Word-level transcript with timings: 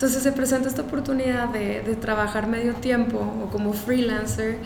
Entonces 0.00 0.22
se 0.22 0.30
presenta 0.30 0.68
esta 0.68 0.82
oportunidad 0.82 1.48
de, 1.48 1.82
de, 1.82 1.96
trabajar 1.96 2.46
medio 2.46 2.74
tiempo 2.74 3.18
o 3.18 3.50
como 3.50 3.72
freelancer 3.72 4.58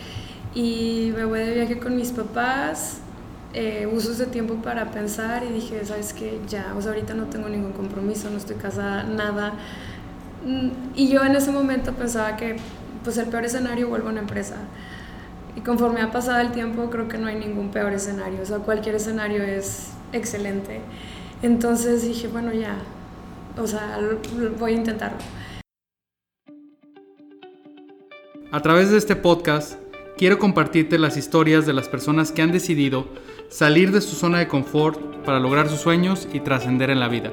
y 0.54 1.10
me 1.16 1.24
voy 1.24 1.40
de 1.40 1.54
viaje 1.54 1.78
con 1.78 1.96
mis 1.96 2.10
papás, 2.10 2.98
eh, 3.54 3.88
uso 3.90 4.12
ese 4.12 4.26
tiempo 4.26 4.56
para 4.56 4.90
pensar 4.90 5.42
y 5.42 5.50
dije, 5.50 5.86
sabes 5.86 6.12
que 6.12 6.38
ya, 6.46 6.74
o 6.76 6.82
sea, 6.82 6.92
ahorita 6.92 7.14
no 7.14 7.28
tengo 7.28 7.48
ningún 7.48 7.72
compromiso, 7.72 8.28
no 8.28 8.36
estoy 8.36 8.56
casada, 8.56 9.04
nada. 9.04 9.54
Mm, 10.44 10.68
y 10.96 11.08
yo 11.08 11.24
en 11.24 11.34
ese 11.34 11.50
momento 11.50 11.94
pensaba 11.94 12.36
que 12.36 12.56
pues 13.02 13.16
el 13.16 13.28
peor 13.28 13.46
escenario 13.46 13.88
vuelvo 13.88 14.08
a 14.08 14.10
una 14.10 14.20
empresa. 14.20 14.56
Y 15.56 15.62
conforme 15.62 16.02
ha 16.02 16.10
pasado 16.10 16.40
el 16.40 16.52
tiempo, 16.52 16.90
creo 16.90 17.08
que 17.08 17.16
no 17.16 17.28
hay 17.28 17.36
ningún 17.36 17.70
peor 17.70 17.94
escenario, 17.94 18.42
o 18.42 18.44
sea, 18.44 18.58
cualquier 18.58 18.96
escenario 18.96 19.42
es 19.42 19.92
excelente. 20.12 20.82
Entonces 21.40 22.02
dije, 22.02 22.28
bueno, 22.28 22.52
ya, 22.52 22.76
o 23.58 23.66
sea, 23.66 23.98
voy 24.58 24.72
a 24.72 24.74
intentarlo. 24.74 25.18
A 28.50 28.60
través 28.60 28.90
de 28.90 28.98
este 28.98 29.16
podcast, 29.16 29.78
quiero 30.18 30.38
compartirte 30.38 30.98
las 30.98 31.16
historias 31.16 31.64
de 31.64 31.72
las 31.72 31.88
personas 31.88 32.32
que 32.32 32.42
han 32.42 32.52
decidido 32.52 33.06
salir 33.48 33.92
de 33.92 34.00
su 34.00 34.14
zona 34.14 34.40
de 34.40 34.48
confort 34.48 35.00
para 35.24 35.40
lograr 35.40 35.68
sus 35.68 35.80
sueños 35.80 36.28
y 36.32 36.40
trascender 36.40 36.90
en 36.90 37.00
la 37.00 37.08
vida. 37.08 37.30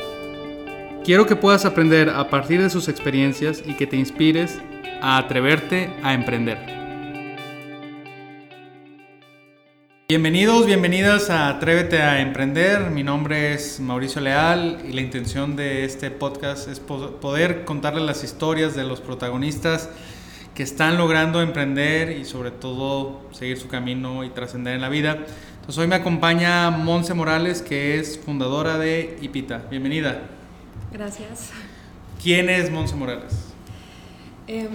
Quiero 1.04 1.26
que 1.26 1.36
puedas 1.36 1.66
aprender 1.66 2.10
a 2.10 2.30
partir 2.30 2.62
de 2.62 2.70
sus 2.70 2.88
experiencias 2.88 3.64
y 3.66 3.76
que 3.76 3.88
te 3.88 3.98
inspires 3.98 4.60
a 5.02 5.18
atreverte 5.18 5.94
a 6.04 6.14
emprender. 6.14 6.79
Bienvenidos, 10.10 10.66
bienvenidas 10.66 11.30
a 11.30 11.50
Atrévete 11.50 12.02
a 12.02 12.20
Emprender. 12.20 12.90
Mi 12.90 13.04
nombre 13.04 13.54
es 13.54 13.80
Mauricio 13.80 14.20
Leal 14.22 14.84
y 14.90 14.94
la 14.94 15.02
intención 15.02 15.56
de 15.56 15.86
este 15.86 16.10
podcast 16.10 16.68
es 16.68 16.80
poder 16.80 17.64
contarles 17.64 18.04
las 18.06 18.24
historias 18.24 18.76
de 18.76 18.86
los 18.86 19.02
protagonistas 19.02 19.88
que 20.56 20.64
están 20.64 20.98
logrando 20.98 21.44
emprender 21.44 22.18
y 22.18 22.26
sobre 22.26 22.50
todo 22.50 23.22
seguir 23.34 23.60
su 23.60 23.68
camino 23.68 24.24
y 24.24 24.32
trascender 24.32 24.74
en 24.74 24.82
la 24.82 24.90
vida. 24.90 25.12
Entonces 25.60 25.78
hoy 25.78 25.86
me 25.86 25.94
acompaña 25.94 26.72
Monse 26.72 27.14
Morales, 27.14 27.62
que 27.62 28.00
es 28.00 28.18
fundadora 28.18 28.80
de 28.80 29.16
Ipita. 29.22 29.68
Bienvenida. 29.70 30.22
Gracias. 30.92 31.52
¿Quién 32.20 32.50
es 32.50 32.72
Monse 32.72 32.96
Morales? 32.96 33.54
Em, 34.48 34.70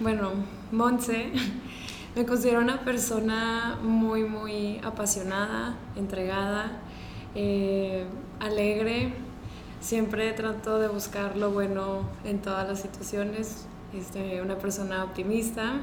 bueno, 0.00 0.32
Monse 0.70 1.32
me 2.14 2.24
considero 2.24 2.60
una 2.60 2.84
persona 2.84 3.78
muy, 3.82 4.22
muy 4.22 4.80
apasionada, 4.84 5.74
entregada, 5.96 6.78
eh, 7.34 8.04
alegre. 8.38 9.12
Siempre 9.80 10.32
trato 10.32 10.78
de 10.78 10.88
buscar 10.88 11.36
lo 11.36 11.50
bueno 11.50 12.08
en 12.24 12.40
todas 12.40 12.68
las 12.68 12.80
situaciones. 12.80 13.66
Este, 13.92 14.40
una 14.40 14.56
persona 14.58 15.02
optimista. 15.04 15.74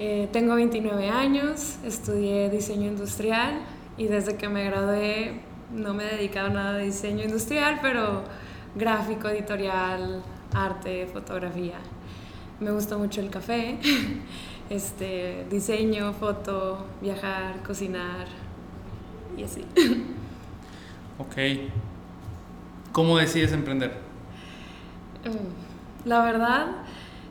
Eh, 0.00 0.28
tengo 0.32 0.54
29 0.54 1.08
años, 1.08 1.76
estudié 1.84 2.50
diseño 2.50 2.86
industrial 2.86 3.60
y 3.96 4.06
desde 4.06 4.36
que 4.36 4.48
me 4.48 4.64
gradué 4.64 5.40
no 5.72 5.94
me 5.94 6.04
he 6.04 6.16
dedicado 6.16 6.48
a 6.48 6.50
nada 6.50 6.72
de 6.74 6.84
diseño 6.84 7.24
industrial, 7.24 7.78
pero 7.82 8.22
gráfico, 8.74 9.28
editorial, 9.28 10.22
arte, 10.52 11.06
fotografía. 11.06 11.78
Me 12.60 12.70
gusta 12.70 12.96
mucho 12.96 13.20
el 13.20 13.30
café. 13.30 13.78
este, 14.70 15.46
diseño, 15.50 16.12
foto, 16.12 16.86
viajar, 17.00 17.62
cocinar 17.62 18.26
y 19.36 19.44
así. 19.44 19.64
Ok. 21.18 21.34
¿Cómo 22.92 23.18
decides 23.18 23.52
emprender? 23.52 23.92
Mm, 25.24 26.08
la 26.08 26.22
verdad, 26.22 26.66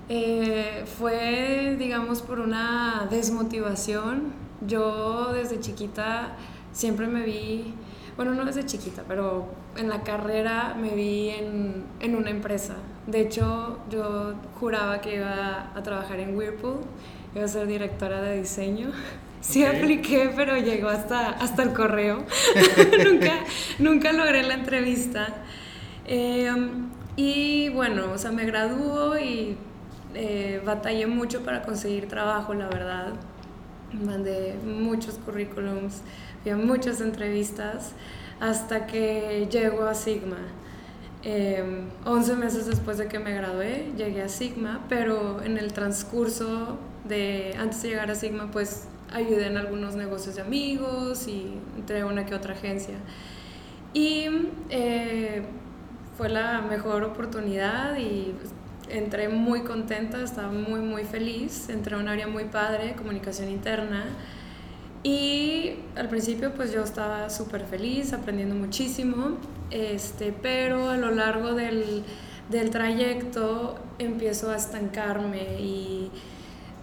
eh, 0.09 0.83
fue, 0.97 1.75
digamos, 1.79 2.21
por 2.21 2.39
una 2.39 3.07
desmotivación. 3.09 4.33
Yo 4.65 5.31
desde 5.33 5.59
chiquita 5.59 6.35
siempre 6.71 7.07
me 7.07 7.21
vi, 7.23 7.73
bueno, 8.15 8.33
no 8.33 8.45
desde 8.45 8.65
chiquita, 8.65 9.03
pero 9.07 9.47
en 9.77 9.89
la 9.89 10.01
carrera 10.03 10.75
me 10.79 10.95
vi 10.95 11.29
en, 11.29 11.85
en 11.99 12.15
una 12.15 12.29
empresa. 12.29 12.75
De 13.05 13.21
hecho, 13.21 13.79
yo 13.89 14.33
juraba 14.59 14.99
que 15.01 15.15
iba 15.15 15.71
a 15.75 15.83
trabajar 15.83 16.19
en 16.19 16.35
Whirlpool 16.35 16.79
iba 17.37 17.45
a 17.45 17.47
ser 17.47 17.67
directora 17.67 18.21
de 18.21 18.39
diseño. 18.39 18.91
Sí 19.39 19.63
apliqué, 19.63 20.33
pero 20.35 20.57
llegó 20.57 20.89
hasta, 20.89 21.29
hasta 21.29 21.63
el 21.63 21.71
correo. 21.71 22.25
nunca, 23.05 23.33
nunca 23.79 24.11
logré 24.11 24.43
la 24.43 24.55
entrevista. 24.55 25.27
Em, 26.05 26.89
y 27.15 27.69
bueno, 27.69 28.11
o 28.11 28.17
sea, 28.17 28.31
me 28.31 28.45
graduó 28.45 29.17
y 29.17 29.55
eh, 30.15 30.61
batallé 30.65 31.07
mucho 31.07 31.43
para 31.43 31.61
conseguir 31.61 32.09
trabajo, 32.09 32.55
la 32.55 32.67
verdad. 32.67 33.13
Mandé 33.93 34.55
muchos 34.65 35.15
currículums, 35.15 36.01
fui 36.41 36.51
a 36.51 36.57
muchas 36.57 36.99
entrevistas, 36.99 37.93
hasta 38.41 38.85
que 38.85 39.47
llego 39.49 39.85
a 39.85 39.93
Sigma. 39.93 40.39
11 41.23 42.31
em, 42.31 42.39
meses 42.39 42.65
después 42.65 42.97
de 42.97 43.07
que 43.07 43.19
me 43.19 43.33
gradué, 43.33 43.91
llegué 43.95 44.23
a 44.23 44.29
Sigma, 44.29 44.81
pero 44.89 45.41
en 45.41 45.57
el 45.57 45.71
transcurso 45.73 46.79
de 47.07 47.55
antes 47.57 47.81
de 47.81 47.89
llegar 47.89 48.11
a 48.11 48.15
Sigma, 48.15 48.51
pues 48.51 48.87
ayudé 49.11 49.47
en 49.47 49.57
algunos 49.57 49.95
negocios 49.95 50.35
de 50.35 50.41
amigos 50.41 51.27
y 51.27 51.53
entré 51.77 52.01
a 52.01 52.05
una 52.05 52.25
que 52.25 52.35
otra 52.35 52.53
agencia. 52.53 52.95
Y 53.93 54.25
eh, 54.69 55.43
fue 56.17 56.29
la 56.29 56.61
mejor 56.61 57.03
oportunidad 57.03 57.97
y 57.97 58.33
entré 58.89 59.29
muy 59.29 59.61
contenta, 59.61 60.23
estaba 60.23 60.51
muy, 60.51 60.79
muy 60.79 61.03
feliz. 61.03 61.69
Entré 61.69 61.95
a 61.95 61.99
un 61.99 62.07
área 62.07 62.27
muy 62.27 62.45
padre, 62.45 62.93
comunicación 62.95 63.49
interna. 63.49 64.05
Y 65.03 65.75
al 65.95 66.09
principio 66.09 66.53
pues 66.53 66.71
yo 66.73 66.83
estaba 66.83 67.29
súper 67.29 67.65
feliz, 67.65 68.13
aprendiendo 68.13 68.55
muchísimo, 68.55 69.37
este, 69.69 70.33
pero 70.33 70.89
a 70.89 70.97
lo 70.97 71.11
largo 71.11 71.53
del, 71.53 72.03
del 72.49 72.69
trayecto 72.71 73.75
empiezo 73.99 74.51
a 74.51 74.57
estancarme 74.57 75.61
y 75.61 76.11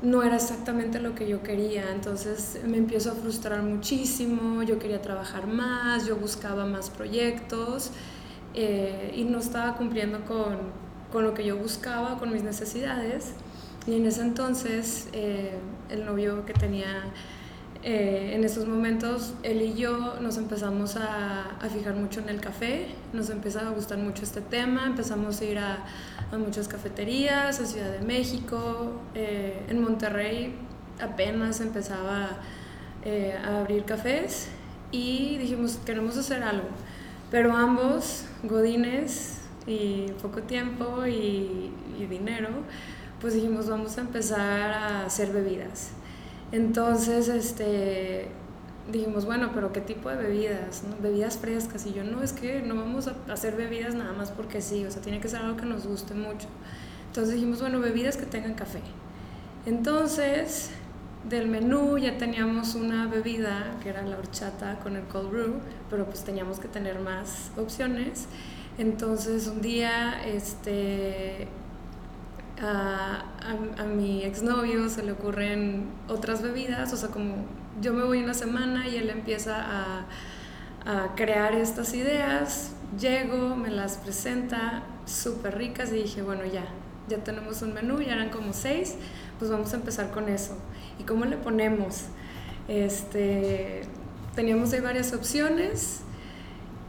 no 0.02 0.22
era 0.22 0.36
exactamente 0.36 1.00
lo 1.00 1.14
que 1.14 1.28
yo 1.28 1.42
quería, 1.42 1.90
entonces 1.90 2.60
me 2.66 2.76
empiezo 2.76 3.12
a 3.12 3.14
frustrar 3.14 3.62
muchísimo, 3.62 4.62
yo 4.62 4.78
quería 4.78 5.00
trabajar 5.00 5.46
más, 5.46 6.06
yo 6.06 6.16
buscaba 6.16 6.66
más 6.66 6.90
proyectos 6.90 7.90
eh, 8.54 9.12
y 9.16 9.24
no 9.24 9.38
estaba 9.38 9.76
cumpliendo 9.76 10.24
con, 10.24 10.58
con, 11.10 11.24
lo 11.24 11.34
que 11.34 11.44
yo 11.44 11.56
buscaba, 11.56 12.18
con 12.18 12.32
mis 12.32 12.42
necesidades. 12.42 13.32
Y 13.86 13.96
en 13.96 14.06
ese 14.06 14.22
entonces 14.22 15.08
eh, 15.12 15.58
el 15.90 16.04
novio 16.04 16.44
que 16.46 16.52
tenía 16.52 17.04
eh, 17.86 18.32
en 18.34 18.44
esos 18.44 18.66
momentos, 18.66 19.34
él 19.42 19.60
y 19.60 19.74
yo 19.74 20.18
nos 20.18 20.38
empezamos 20.38 20.96
a, 20.96 21.58
fijar 21.70 21.94
mucho 21.94 22.20
en 22.20 22.30
el 22.30 22.40
café, 22.40 22.86
nos 23.12 23.28
empezaba 23.28 23.68
a 23.68 23.72
gustar 23.72 23.98
mucho 23.98 24.22
este 24.22 24.40
tema, 24.40 24.86
empezamos 24.86 25.38
a 25.42 25.44
ir 25.44 25.58
a, 25.58 25.84
a 26.32 26.38
muchas 26.38 26.66
cafeterías, 26.66 27.60
a 27.60 27.66
Ciudad 27.66 27.90
de 27.92 28.00
México, 28.00 29.02
eh, 29.14 29.66
en 29.68 29.82
Monterrey 29.82 30.54
apenas 30.98 31.60
empezaba 31.60 32.30
eh, 33.04 33.36
a 33.44 33.60
abrir 33.60 33.84
cafés 33.84 34.48
y 34.90 35.36
dijimos, 35.36 35.78
queremos 35.84 36.16
hacer 36.16 36.42
algo, 36.42 36.68
pero 37.30 37.54
ambos, 37.54 38.24
godines 38.44 39.40
y 39.66 40.06
poco 40.22 40.40
tiempo 40.40 41.06
y, 41.06 41.70
y 41.98 42.06
dinero, 42.08 42.48
pues 43.20 43.34
dijimos, 43.34 43.68
vamos 43.68 43.98
a 43.98 44.00
empezar 44.00 44.70
a 44.70 45.04
hacer 45.04 45.32
bebidas. 45.32 45.90
Entonces, 46.52 47.28
este, 47.28 48.28
dijimos, 48.90 49.24
bueno, 49.24 49.50
pero 49.54 49.72
¿qué 49.72 49.80
tipo 49.80 50.08
de 50.08 50.16
bebidas? 50.16 50.82
Bebidas 51.02 51.38
frescas. 51.38 51.86
Y 51.86 51.92
yo, 51.92 52.04
no, 52.04 52.22
es 52.22 52.32
que 52.32 52.62
no 52.62 52.74
vamos 52.74 53.08
a 53.08 53.32
hacer 53.32 53.56
bebidas 53.56 53.94
nada 53.94 54.12
más 54.12 54.30
porque 54.30 54.60
sí, 54.60 54.84
o 54.84 54.90
sea, 54.90 55.02
tiene 55.02 55.20
que 55.20 55.28
ser 55.28 55.40
algo 55.40 55.56
que 55.56 55.66
nos 55.66 55.86
guste 55.86 56.14
mucho. 56.14 56.48
Entonces 57.08 57.34
dijimos, 57.34 57.60
bueno, 57.60 57.80
bebidas 57.80 58.16
que 58.16 58.26
tengan 58.26 58.54
café. 58.54 58.80
Entonces, 59.66 60.70
del 61.28 61.48
menú 61.48 61.96
ya 61.96 62.18
teníamos 62.18 62.74
una 62.74 63.06
bebida 63.06 63.76
que 63.82 63.88
era 63.88 64.02
la 64.02 64.18
horchata 64.18 64.78
con 64.80 64.96
el 64.96 65.04
cold 65.04 65.30
brew, 65.30 65.54
pero 65.88 66.04
pues 66.06 66.22
teníamos 66.24 66.58
que 66.58 66.68
tener 66.68 67.00
más 67.00 67.50
opciones. 67.56 68.26
Entonces, 68.76 69.46
un 69.46 69.62
día, 69.62 70.26
este, 70.26 71.48
a, 72.64 73.24
a, 73.78 73.84
mi 73.84 74.24
exnovio 74.24 74.88
se 74.88 75.02
le 75.02 75.12
ocurren 75.12 75.86
otras 76.08 76.42
bebidas, 76.42 76.92
o 76.92 76.96
sea, 76.96 77.10
como 77.10 77.34
yo 77.80 77.92
me 77.92 78.04
voy 78.04 78.22
una 78.22 78.34
semana 78.34 78.88
y 78.88 78.96
él 78.96 79.10
empieza 79.10 79.56
a, 79.60 80.06
a 80.86 81.14
crear 81.14 81.54
estas 81.54 81.92
ideas, 81.94 82.72
llego, 82.98 83.56
me 83.56 83.70
las 83.70 83.98
presenta, 83.98 84.82
súper 85.06 85.58
ricas 85.58 85.90
y 85.92 85.96
dije, 85.96 86.22
bueno, 86.22 86.44
ya, 86.44 86.64
ya 87.08 87.18
tenemos 87.18 87.60
un 87.62 87.74
menú, 87.74 88.00
ya 88.00 88.14
eran 88.14 88.30
como 88.30 88.52
seis, 88.52 88.96
pues 89.38 89.50
vamos 89.50 89.72
a 89.72 89.76
empezar 89.76 90.10
con 90.10 90.28
eso. 90.28 90.56
¿Y 90.98 91.04
cómo 91.04 91.24
le 91.24 91.36
ponemos? 91.36 92.04
Este, 92.68 93.82
teníamos 94.34 94.72
ahí 94.72 94.80
varias 94.80 95.12
opciones, 95.12 96.00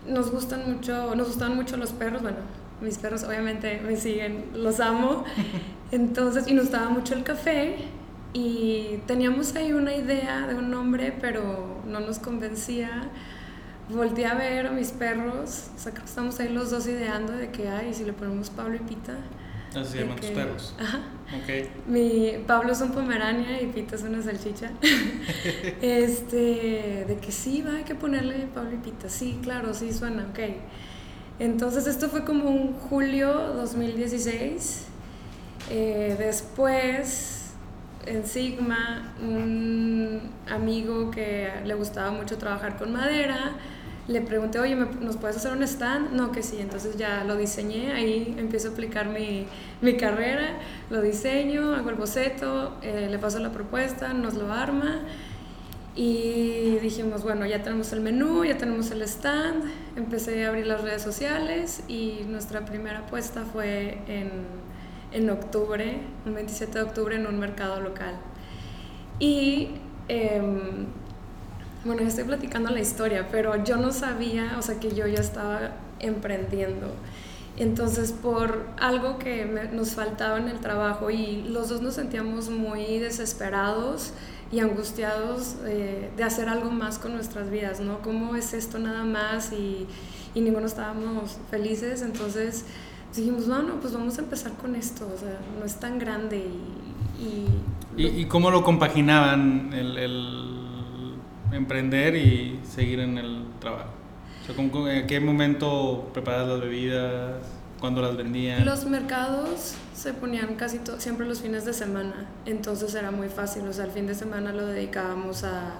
nos 0.08 0.32
gustan 0.32 0.72
mucho, 0.72 1.16
nos 1.16 1.28
gustan 1.28 1.56
mucho 1.56 1.78
los 1.78 1.92
perros, 1.92 2.22
bueno, 2.22 2.38
mis 2.86 2.98
perros 2.98 3.24
obviamente 3.24 3.82
me 3.86 3.98
siguen, 3.98 4.46
los 4.54 4.80
amo. 4.80 5.26
Entonces, 5.92 6.48
y 6.48 6.54
nos 6.54 6.72
daba 6.72 6.90
mucho 6.90 7.14
el 7.16 7.24
café 7.24 7.76
y 8.34 9.00
teníamos 9.08 9.56
ahí 9.56 9.72
una 9.74 9.96
idea 9.96 10.46
de 10.46 10.56
un 10.56 10.70
nombre, 10.70 11.14
pero 11.20 11.82
no 11.88 12.00
nos 12.00 12.20
convencía. 12.20 13.10
Volteé 13.90 14.26
a 14.26 14.34
ver 14.34 14.68
a 14.68 14.72
mis 14.72 14.92
perros, 14.92 15.70
o 15.76 15.80
sea, 15.80 15.94
que 15.94 16.04
estamos 16.04 16.40
ahí 16.40 16.50
los 16.50 16.72
dos 16.72 16.88
ideando 16.88 17.34
de 17.34 17.52
que, 17.52 17.70
ay, 17.70 17.94
si 17.94 18.04
le 18.04 18.14
ponemos 18.14 18.50
Pablo 18.50 18.76
y 18.76 18.80
Pita. 18.80 19.16
Así 19.74 19.92
se 19.92 20.00
llaman 20.00 20.18
tus 20.18 20.32
perros. 20.32 20.76
Ajá. 20.80 21.00
Ok. 21.34 21.88
Mi 21.88 22.34
Pablo 22.46 22.72
es 22.74 22.82
un 22.82 22.92
pomerania 22.92 23.62
y 23.62 23.68
Pita 23.68 23.96
es 23.96 24.04
una 24.04 24.22
salchicha. 24.22 24.72
este, 25.82 27.06
de 27.08 27.18
que 27.22 27.32
sí, 27.32 27.62
va, 27.62 27.76
hay 27.76 27.84
que 27.84 27.96
ponerle 27.96 28.48
Pablo 28.54 28.72
y 28.74 28.78
Pita. 28.78 29.08
Sí, 29.08 29.40
claro, 29.42 29.74
sí 29.74 29.94
suena, 29.94 30.28
ok. 30.32 30.40
Entonces 31.40 31.86
esto 31.88 32.10
fue 32.10 32.24
como 32.24 32.50
un 32.50 32.74
julio 32.74 33.34
2016. 33.56 34.86
Eh, 35.70 36.16
después, 36.18 37.52
en 38.06 38.26
Sigma, 38.26 39.14
un 39.22 40.22
amigo 40.50 41.12
que 41.12 41.50
le 41.66 41.74
gustaba 41.74 42.12
mucho 42.12 42.38
trabajar 42.38 42.78
con 42.78 42.94
madera, 42.94 43.54
le 44.08 44.22
pregunté, 44.22 44.60
oye, 44.60 44.76
¿nos 44.76 45.18
puedes 45.18 45.36
hacer 45.38 45.52
un 45.52 45.64
stand? 45.64 46.12
No, 46.12 46.32
que 46.32 46.44
sí, 46.44 46.58
entonces 46.60 46.96
ya 46.96 47.24
lo 47.24 47.36
diseñé, 47.36 47.92
ahí 47.92 48.36
empiezo 48.38 48.70
a 48.70 48.72
aplicar 48.72 49.10
mi, 49.10 49.48
mi 49.82 49.98
carrera, 49.98 50.60
lo 50.92 51.02
diseño, 51.02 51.74
hago 51.74 51.90
el 51.90 51.96
boceto, 51.96 52.78
eh, 52.84 53.08
le 53.10 53.18
paso 53.18 53.40
la 53.40 53.52
propuesta, 53.52 54.14
nos 54.14 54.36
lo 54.36 54.54
arma 54.54 55.02
y 55.96 56.78
dijimos, 56.82 57.24
bueno, 57.24 57.46
ya 57.46 57.64
tenemos 57.64 57.94
el 57.94 58.02
menú, 58.02 58.44
ya 58.44 58.58
tenemos 58.58 58.92
el 58.92 59.02
stand, 59.04 59.64
empecé 59.96 60.46
a 60.46 60.50
abrir 60.50 60.68
las 60.68 60.82
redes 60.82 61.02
sociales 61.02 61.84
y 61.88 62.26
nuestra 62.28 62.66
primera 62.66 63.00
apuesta 63.00 63.46
fue 63.46 64.00
en, 64.08 64.32
en 65.12 65.30
octubre, 65.30 66.00
un 66.26 66.36
27 66.36 66.80
de 66.80 66.84
octubre 66.84 67.16
en 67.16 67.28
un 67.28 67.40
mercado 67.40 67.80
local. 67.80 68.16
Y... 69.20 69.70
Eh, 70.08 70.42
bueno, 71.86 72.02
yo 72.02 72.08
estoy 72.08 72.24
platicando 72.24 72.72
la 72.72 72.80
historia, 72.80 73.28
pero 73.30 73.64
yo 73.64 73.78
no 73.78 73.92
sabía, 73.92 74.56
o 74.58 74.64
sea, 74.64 74.80
que 74.80 74.96
yo 74.96 75.06
ya 75.06 75.20
estaba 75.20 75.76
emprendiendo. 76.00 76.88
Entonces, 77.58 78.12
por 78.12 78.66
algo 78.78 79.20
que 79.20 79.46
nos 79.72 79.92
faltaba 79.92 80.40
en 80.40 80.50
el 80.50 80.60
trabajo 80.60 81.12
y 81.12 81.44
los 81.44 81.70
dos 81.70 81.82
nos 81.82 81.94
sentíamos 81.94 82.50
muy 82.50 82.98
desesperados 82.98 84.14
y 84.56 84.62
angustiados 84.62 85.58
eh, 85.66 86.10
de 86.16 86.24
hacer 86.24 86.48
algo 86.48 86.72
más 86.72 86.98
con 86.98 87.14
nuestras 87.14 87.50
vidas, 87.52 87.82
¿no? 87.82 88.02
¿Cómo 88.02 88.38
es 88.38 88.54
esto 88.54 88.80
nada 88.80 89.04
más? 89.04 89.52
Y, 89.52 89.86
y 90.34 90.40
ninguno 90.40 90.66
estábamos 90.66 91.38
felices, 91.52 92.02
entonces 92.02 92.66
dijimos, 93.14 93.50
bueno, 93.50 93.76
pues 93.82 93.94
vamos 93.94 94.18
a 94.18 94.22
empezar 94.22 94.54
con 94.54 94.76
esto, 94.76 95.12
o 95.14 95.20
sea, 95.20 95.40
no 95.60 95.66
es 95.66 95.76
tan 95.76 96.00
grande 96.00 96.38
y... 96.38 98.02
¿Y, 98.02 98.08
¿Y, 98.08 98.26
cómo 98.26 98.50
lo 98.50 98.64
compaginaban 98.64 99.74
el, 99.74 99.98
el 99.98 101.16
emprender 101.52 102.16
y 102.16 102.60
seguir 102.64 103.02
en 103.02 103.18
el 103.18 103.44
trabajo? 103.60 103.92
¿En 104.88 105.08
qué 105.08 105.20
momento 105.20 106.10
preparas 106.14 106.48
las 106.48 106.62
bebidas? 106.62 107.55
¿Cuándo 107.86 108.02
las 108.02 108.18
vendían? 108.18 108.66
Los 108.66 108.88
mercados 108.88 109.76
se 109.94 110.12
ponían 110.12 110.56
casi 110.56 110.82
siempre 110.98 111.28
los 111.28 111.42
fines 111.42 111.66
de 111.66 111.74
semana, 111.74 112.26
entonces 112.48 112.96
era 112.96 113.12
muy 113.12 113.30
fácil, 113.30 113.68
o 113.68 113.74
sea, 113.74 113.86
el 113.86 113.92
fin 113.92 114.08
de 114.08 114.16
semana 114.16 114.52
lo 114.52 114.66
dedicábamos 114.66 115.44
a, 115.44 115.74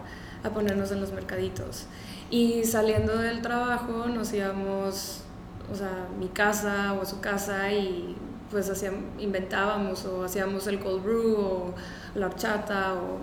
a 0.44 0.50
ponernos 0.52 0.92
en 0.92 1.02
los 1.02 1.12
mercaditos. 1.14 1.88
Y 2.30 2.64
saliendo 2.66 3.18
del 3.18 3.42
trabajo 3.42 4.06
nos 4.08 4.32
íbamos, 4.34 5.22
o 5.72 5.76
sea, 5.76 6.08
mi 6.20 6.28
casa 6.28 6.94
o 6.94 7.04
su 7.08 7.22
casa 7.22 7.74
y 7.74 8.16
pues 8.52 8.70
hacíamos, 8.70 9.02
inventábamos 9.18 10.06
o 10.06 10.26
hacíamos 10.26 10.68
el 10.68 10.80
cold 10.82 11.04
brew 11.04 11.36
o 11.36 11.74
la 12.14 12.28
horchata 12.28 12.94
o 12.94 13.18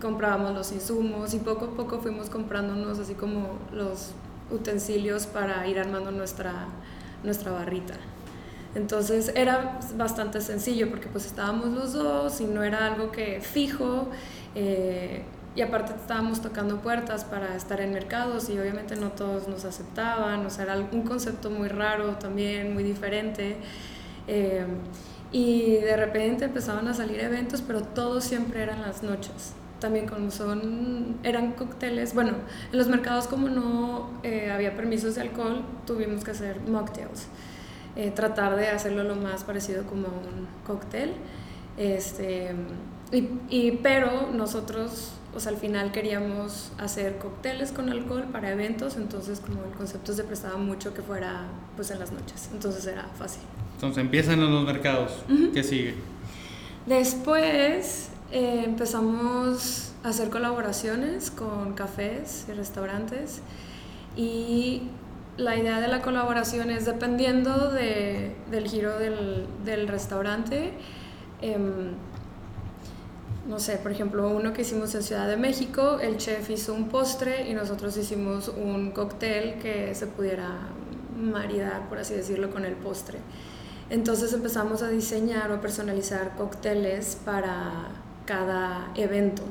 comprábamos 0.00 0.54
los 0.54 0.72
insumos 0.72 1.34
y 1.34 1.40
poco 1.40 1.66
a 1.66 1.70
poco 1.72 1.98
fuimos 1.98 2.30
comprándonos 2.30 2.98
así 2.98 3.12
como 3.12 3.58
los 3.70 4.12
utensilios 4.50 5.26
para 5.26 5.66
ir 5.68 5.78
armando 5.78 6.10
nuestra, 6.10 6.68
nuestra 7.22 7.52
barrita. 7.52 7.94
Entonces 8.74 9.32
era 9.34 9.78
bastante 9.96 10.40
sencillo 10.40 10.88
porque 10.88 11.08
pues 11.08 11.26
estábamos 11.26 11.68
los 11.68 11.92
dos 11.92 12.40
y 12.40 12.44
no 12.44 12.62
era 12.62 12.86
algo 12.86 13.12
que 13.12 13.40
fijo 13.40 14.08
eh, 14.54 15.22
y 15.54 15.60
aparte 15.60 15.92
estábamos 15.92 16.40
tocando 16.40 16.78
puertas 16.80 17.24
para 17.24 17.54
estar 17.54 17.82
en 17.82 17.92
mercados 17.92 18.48
y 18.48 18.58
obviamente 18.58 18.96
no 18.96 19.10
todos 19.10 19.48
nos 19.48 19.66
aceptaban, 19.66 20.46
o 20.46 20.50
sea, 20.50 20.64
era 20.64 20.76
un 20.78 21.02
concepto 21.02 21.50
muy 21.50 21.68
raro 21.68 22.16
también, 22.16 22.72
muy 22.72 22.82
diferente. 22.82 23.56
Eh, 24.26 24.64
y 25.30 25.76
de 25.76 25.96
repente 25.96 26.46
empezaban 26.46 26.88
a 26.88 26.94
salir 26.94 27.20
eventos, 27.20 27.62
pero 27.62 27.82
todos 27.82 28.24
siempre 28.24 28.62
eran 28.62 28.80
las 28.80 29.02
noches 29.02 29.54
también 29.82 30.06
como 30.06 30.30
son, 30.30 31.16
eran 31.24 31.52
cócteles, 31.52 32.14
bueno, 32.14 32.32
en 32.70 32.78
los 32.78 32.86
mercados 32.86 33.26
como 33.26 33.48
no 33.48 34.10
eh, 34.22 34.50
había 34.50 34.74
permisos 34.74 35.16
de 35.16 35.22
alcohol, 35.22 35.62
tuvimos 35.86 36.24
que 36.24 36.30
hacer 36.30 36.60
mocktails, 36.66 37.26
eh, 37.96 38.10
tratar 38.10 38.56
de 38.56 38.68
hacerlo 38.68 39.02
lo 39.02 39.16
más 39.16 39.44
parecido 39.44 39.82
como 39.84 40.06
un 40.06 40.46
cóctel, 40.64 41.12
este, 41.76 42.52
y, 43.10 43.28
y, 43.50 43.80
pero 43.82 44.30
nosotros, 44.32 45.14
o 45.34 45.40
sea, 45.40 45.50
al 45.50 45.58
final 45.58 45.90
queríamos 45.90 46.72
hacer 46.78 47.18
cócteles 47.18 47.72
con 47.72 47.90
alcohol 47.90 48.26
para 48.32 48.52
eventos, 48.52 48.96
entonces 48.96 49.40
como 49.40 49.64
el 49.64 49.72
concepto 49.76 50.12
se 50.12 50.22
prestaba 50.22 50.58
mucho 50.58 50.94
que 50.94 51.02
fuera 51.02 51.48
pues 51.74 51.90
en 51.90 51.98
las 51.98 52.12
noches, 52.12 52.48
entonces 52.52 52.86
era 52.86 53.08
fácil. 53.18 53.42
Entonces 53.74 54.00
empiezan 54.00 54.40
en 54.40 54.54
los 54.54 54.64
mercados, 54.64 55.24
¿qué 55.52 55.64
sigue? 55.64 55.96
Después 56.86 58.11
eh, 58.32 58.62
empezamos 58.64 59.92
a 60.02 60.08
hacer 60.08 60.30
colaboraciones 60.30 61.30
con 61.30 61.74
cafés 61.74 62.46
y 62.48 62.52
restaurantes 62.52 63.42
y 64.16 64.82
la 65.36 65.56
idea 65.56 65.80
de 65.80 65.88
la 65.88 66.00
colaboración 66.00 66.70
es 66.70 66.86
dependiendo 66.86 67.70
de, 67.70 68.34
del 68.50 68.68
giro 68.68 68.98
del, 68.98 69.46
del 69.64 69.86
restaurante. 69.86 70.72
Em, 71.42 71.92
no 73.46 73.58
sé, 73.58 73.76
por 73.76 73.92
ejemplo, 73.92 74.28
uno 74.30 74.54
que 74.54 74.62
hicimos 74.62 74.94
en 74.94 75.02
Ciudad 75.02 75.28
de 75.28 75.36
México, 75.36 75.98
el 76.00 76.16
chef 76.16 76.48
hizo 76.48 76.72
un 76.72 76.88
postre 76.88 77.50
y 77.50 77.54
nosotros 77.54 77.96
hicimos 77.98 78.48
un 78.48 78.92
cóctel 78.92 79.58
que 79.58 79.94
se 79.94 80.06
pudiera 80.06 80.68
maridar, 81.18 81.88
por 81.90 81.98
así 81.98 82.14
decirlo, 82.14 82.50
con 82.50 82.64
el 82.64 82.74
postre. 82.74 83.18
Entonces 83.90 84.32
empezamos 84.32 84.82
a 84.82 84.88
diseñar 84.88 85.52
o 85.52 85.60
personalizar 85.60 86.34
cócteles 86.36 87.18
para 87.26 88.01
cada 88.26 88.90
evento. 88.94 89.42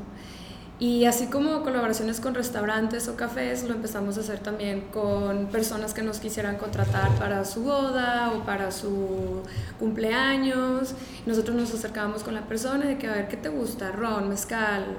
Y 0.82 1.06
así 1.06 1.28
como 1.28 1.62
colaboraciones 1.62 2.20
con 2.20 2.34
restaurantes 2.34 3.08
o 3.08 3.16
cafés, 3.16 3.66
lo 3.66 3.75
empezamos 3.75 4.18
a 4.18 4.22
hacer 4.22 4.40
también 4.40 4.82
con 4.92 5.46
personas 5.46 5.94
que 5.94 6.01
nos 6.01 6.20
quisieran 6.20 6.58
contratar 6.58 7.12
para 7.20 7.46
su 7.46 7.62
boda 7.62 8.32
o 8.36 8.44
para 8.46 8.72
su 8.72 9.44
cumpleaños. 9.78 10.96
Nosotros 11.28 11.56
nos 11.56 11.72
acercábamos 11.72 12.24
con 12.24 12.34
la 12.34 12.48
persona 12.48 12.88
de 12.88 12.98
que 12.98 13.08
a 13.08 13.13
ver 13.13 13.28
qué 13.28 13.38
te 13.38 13.50
gusta, 13.50 13.92
ron, 13.92 14.28
mezcal, 14.28 14.98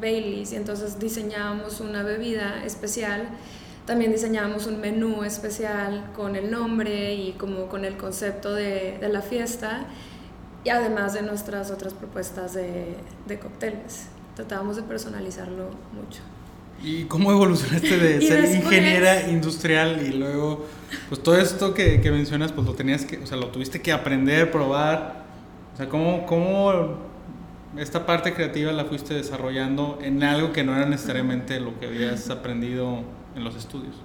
Baileys, 0.00 0.50
y 0.50 0.56
entonces 0.56 0.98
diseñábamos 0.98 1.78
una 1.78 2.02
bebida 2.02 2.64
especial. 2.64 3.28
También 3.86 4.10
diseñábamos 4.10 4.66
un 4.66 4.80
menú 4.80 5.22
especial 5.22 6.10
con 6.16 6.34
el 6.34 6.50
nombre 6.50 7.14
y 7.14 7.34
como 7.34 7.66
con 7.66 7.84
el 7.84 7.96
concepto 7.96 8.52
de, 8.52 8.98
de 9.00 9.08
la 9.08 9.22
fiesta 9.22 9.86
y 10.64 10.68
además 10.68 11.14
de 11.14 11.22
nuestras 11.22 11.70
otras 11.70 11.94
propuestas 11.94 12.54
de, 12.54 12.96
de 13.26 13.38
cócteles. 13.38 14.08
Tratábamos 14.36 14.76
de 14.76 14.82
personalizarlo 14.82 15.70
mucho. 15.92 16.20
¿Y 16.82 17.04
cómo 17.04 17.30
evolucionaste 17.30 17.98
de 17.98 18.20
ser 18.26 18.44
ingeniera 18.44 19.28
industrial 19.28 20.00
y 20.06 20.12
luego, 20.12 20.66
pues 21.08 21.22
todo 21.22 21.36
esto 21.36 21.74
que, 21.74 22.00
que, 22.00 22.10
mencionas, 22.10 22.52
pues 22.52 22.66
lo 22.66 22.74
tenías 22.74 23.04
que, 23.04 23.18
o 23.18 23.26
sea, 23.26 23.36
lo 23.36 23.48
tuviste 23.48 23.82
que 23.82 23.92
aprender, 23.92 24.50
probar? 24.50 25.24
O 25.74 25.76
sea, 25.76 25.88
¿cómo, 25.88 26.26
¿cómo 26.26 26.98
esta 27.76 28.06
parte 28.06 28.32
creativa 28.32 28.72
la 28.72 28.84
fuiste 28.84 29.14
desarrollando 29.14 29.98
en 30.02 30.22
algo 30.22 30.52
que 30.52 30.64
no 30.64 30.74
era 30.74 30.86
necesariamente 30.86 31.60
lo 31.60 31.78
que 31.78 31.86
habías 31.86 32.30
aprendido 32.30 33.02
en 33.36 33.44
los 33.44 33.56
estudios? 33.56 33.96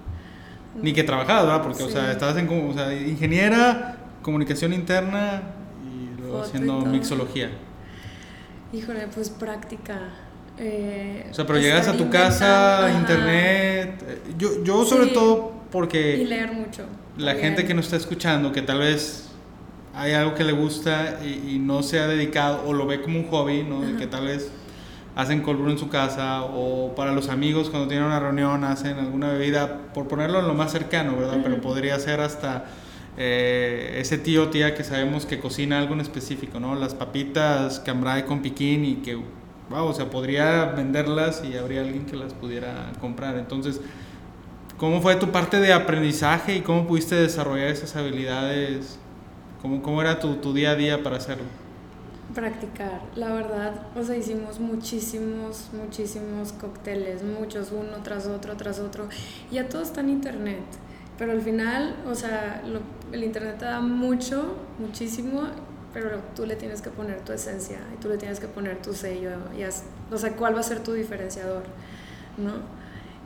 Ni 0.81 0.91
que 0.91 1.03
trabajabas, 1.03 1.45
¿verdad? 1.45 1.63
Porque, 1.63 1.83
o 1.83 1.89
sea, 1.89 2.11
estabas 2.11 2.35
en, 2.35 2.49
o 2.49 2.73
sea, 2.73 2.93
ingeniera, 2.93 3.97
comunicación 4.21 4.73
interna, 4.73 5.43
haciendo 6.41 6.81
mixología? 6.81 7.49
Híjole, 8.73 9.07
pues 9.13 9.29
práctica. 9.29 10.13
Eh, 10.57 11.27
o 11.29 11.33
sea, 11.33 11.45
pero 11.45 11.59
llegas 11.59 11.87
a 11.87 11.97
tu 11.97 12.09
casa, 12.09 12.91
internet. 12.97 14.03
Eh, 14.07 14.21
yo, 14.37 14.63
yo 14.63 14.85
sobre 14.85 15.07
todo 15.07 15.53
porque... 15.71 16.17
Y 16.17 16.25
leer 16.25 16.53
mucho. 16.53 16.85
La 17.17 17.35
gente 17.35 17.65
que 17.65 17.73
nos 17.73 17.85
está 17.85 17.97
escuchando, 17.97 18.51
que 18.51 18.61
tal 18.61 18.79
vez 18.79 19.29
hay 19.95 20.11
algo 20.11 20.35
que 20.35 20.43
le 20.43 20.51
gusta 20.51 21.19
y, 21.23 21.57
no 21.59 21.81
se 21.81 21.99
ha 21.99 22.07
dedicado 22.07 22.63
o 22.65 22.73
lo 22.73 22.85
ve 22.85 23.01
como 23.01 23.19
un 23.19 23.27
hobby, 23.27 23.63
¿no? 23.63 23.81
De 23.81 23.95
que 23.95 24.07
tal 24.07 24.25
vez 24.25 24.51
hacen 25.15 25.41
cold 25.41 25.69
en 25.69 25.77
su 25.77 25.87
casa 25.87 26.43
o 26.43 26.93
para 26.95 27.13
los 27.13 27.29
amigos 27.29 27.69
cuando 27.69 27.87
tienen 27.87 28.05
una 28.05 28.19
reunión 28.19 28.65
hacen 28.65 28.99
alguna 28.99 29.31
bebida, 29.31 29.79
por 29.93 30.09
ponerlo 30.09 30.39
en 30.39 30.47
lo 30.47 30.53
más 30.53 30.73
cercano, 30.73 31.15
¿verdad? 31.15 31.39
Pero 31.41 31.61
podría 31.61 31.97
ser 31.99 32.19
hasta 32.19 32.65
eh, 33.17 33.97
ese 33.99 34.17
tío 34.17 34.43
o 34.43 34.49
tía 34.49 34.75
que 34.75 34.83
sabemos 34.83 35.25
que 35.25 35.39
cocina 35.39 35.79
algo 35.79 35.93
en 35.93 36.01
específico, 36.01 36.59
¿no? 36.59 36.75
Las 36.75 36.93
papitas 36.93 37.79
cambrai 37.79 38.25
con 38.25 38.41
piquín 38.41 38.83
y 38.83 38.95
que, 38.95 39.15
wow, 39.69 39.85
o 39.85 39.93
sea, 39.93 40.09
podría 40.09 40.65
venderlas 40.65 41.43
y 41.43 41.55
habría 41.55 41.81
alguien 41.81 42.05
que 42.05 42.17
las 42.17 42.33
pudiera 42.33 42.91
comprar. 42.99 43.37
Entonces, 43.37 43.79
¿cómo 44.77 45.01
fue 45.01 45.15
tu 45.15 45.31
parte 45.31 45.59
de 45.61 45.71
aprendizaje 45.71 46.57
y 46.57 46.61
cómo 46.61 46.87
pudiste 46.87 47.15
desarrollar 47.15 47.69
esas 47.69 47.95
habilidades? 47.95 48.99
¿Cómo, 49.61 49.81
cómo 49.81 50.01
era 50.01 50.19
tu, 50.19 50.35
tu 50.35 50.53
día 50.53 50.71
a 50.71 50.75
día 50.75 51.01
para 51.01 51.15
hacerlo? 51.15 51.45
Practicar, 52.33 53.01
la 53.15 53.31
verdad, 53.31 53.87
o 53.95 54.03
sea, 54.03 54.17
hicimos 54.17 54.59
muchísimos, 54.59 55.69
muchísimos 55.71 56.51
cócteles, 56.51 57.23
muchos, 57.23 57.71
uno 57.71 58.03
tras 58.03 58.27
otro, 58.27 58.57
tras 58.57 58.79
otro, 58.79 59.07
ya 59.51 59.69
todo 59.69 59.83
está 59.83 60.01
en 60.01 60.09
internet. 60.09 60.63
Pero 61.17 61.31
al 61.31 61.41
final, 61.41 61.95
o 62.05 62.13
sea, 62.13 62.61
el 63.11 63.23
internet 63.23 63.57
te 63.59 63.65
da 63.65 63.79
mucho, 63.79 64.55
muchísimo, 64.79 65.43
pero 65.93 66.19
tú 66.35 66.45
le 66.45 66.55
tienes 66.55 66.81
que 66.81 66.89
poner 66.89 67.21
tu 67.21 67.31
esencia 67.31 67.79
y 67.93 68.01
tú 68.01 68.09
le 68.09 68.17
tienes 68.17 68.39
que 68.39 68.47
poner 68.47 68.81
tu 68.81 68.93
sello, 68.93 69.31
y 69.57 69.63
o 70.13 70.17
sea, 70.17 70.35
cuál 70.35 70.55
va 70.55 70.59
a 70.59 70.63
ser 70.63 70.83
tu 70.83 70.93
diferenciador, 70.93 71.63
¿no? 72.37 72.53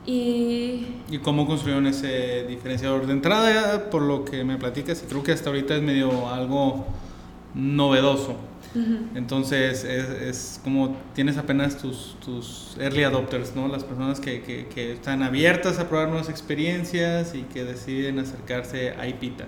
Y... 0.06 1.02
¿Y 1.10 1.18
cómo 1.22 1.46
construyeron 1.46 1.86
ese 1.86 2.44
diferenciador? 2.48 3.06
De 3.06 3.12
entrada, 3.12 3.90
por 3.90 4.02
lo 4.02 4.24
que 4.24 4.44
me 4.44 4.56
platicas, 4.56 5.02
y 5.02 5.06
creo 5.06 5.22
que 5.22 5.32
hasta 5.32 5.50
ahorita 5.50 5.76
es 5.76 5.82
medio 5.82 6.28
algo 6.28 6.86
novedoso. 7.54 8.36
Entonces 9.16 9.82
es, 9.82 10.60
como 10.62 10.96
tienes 11.12 11.36
apenas 11.36 11.76
tus, 11.76 12.16
tus 12.24 12.76
early 12.78 13.02
adopters, 13.02 13.56
¿no? 13.56 13.66
Las 13.66 13.82
personas 13.82 14.20
que, 14.20 14.42
que, 14.42 14.92
están 14.92 15.24
abiertas 15.24 15.80
a 15.80 15.88
probar 15.88 16.08
nuevas 16.08 16.28
experiencias 16.28 17.34
y 17.34 17.42
que 17.42 17.64
deciden 17.64 18.20
acercarse 18.20 18.92
a 18.92 19.08
IPITA. 19.08 19.46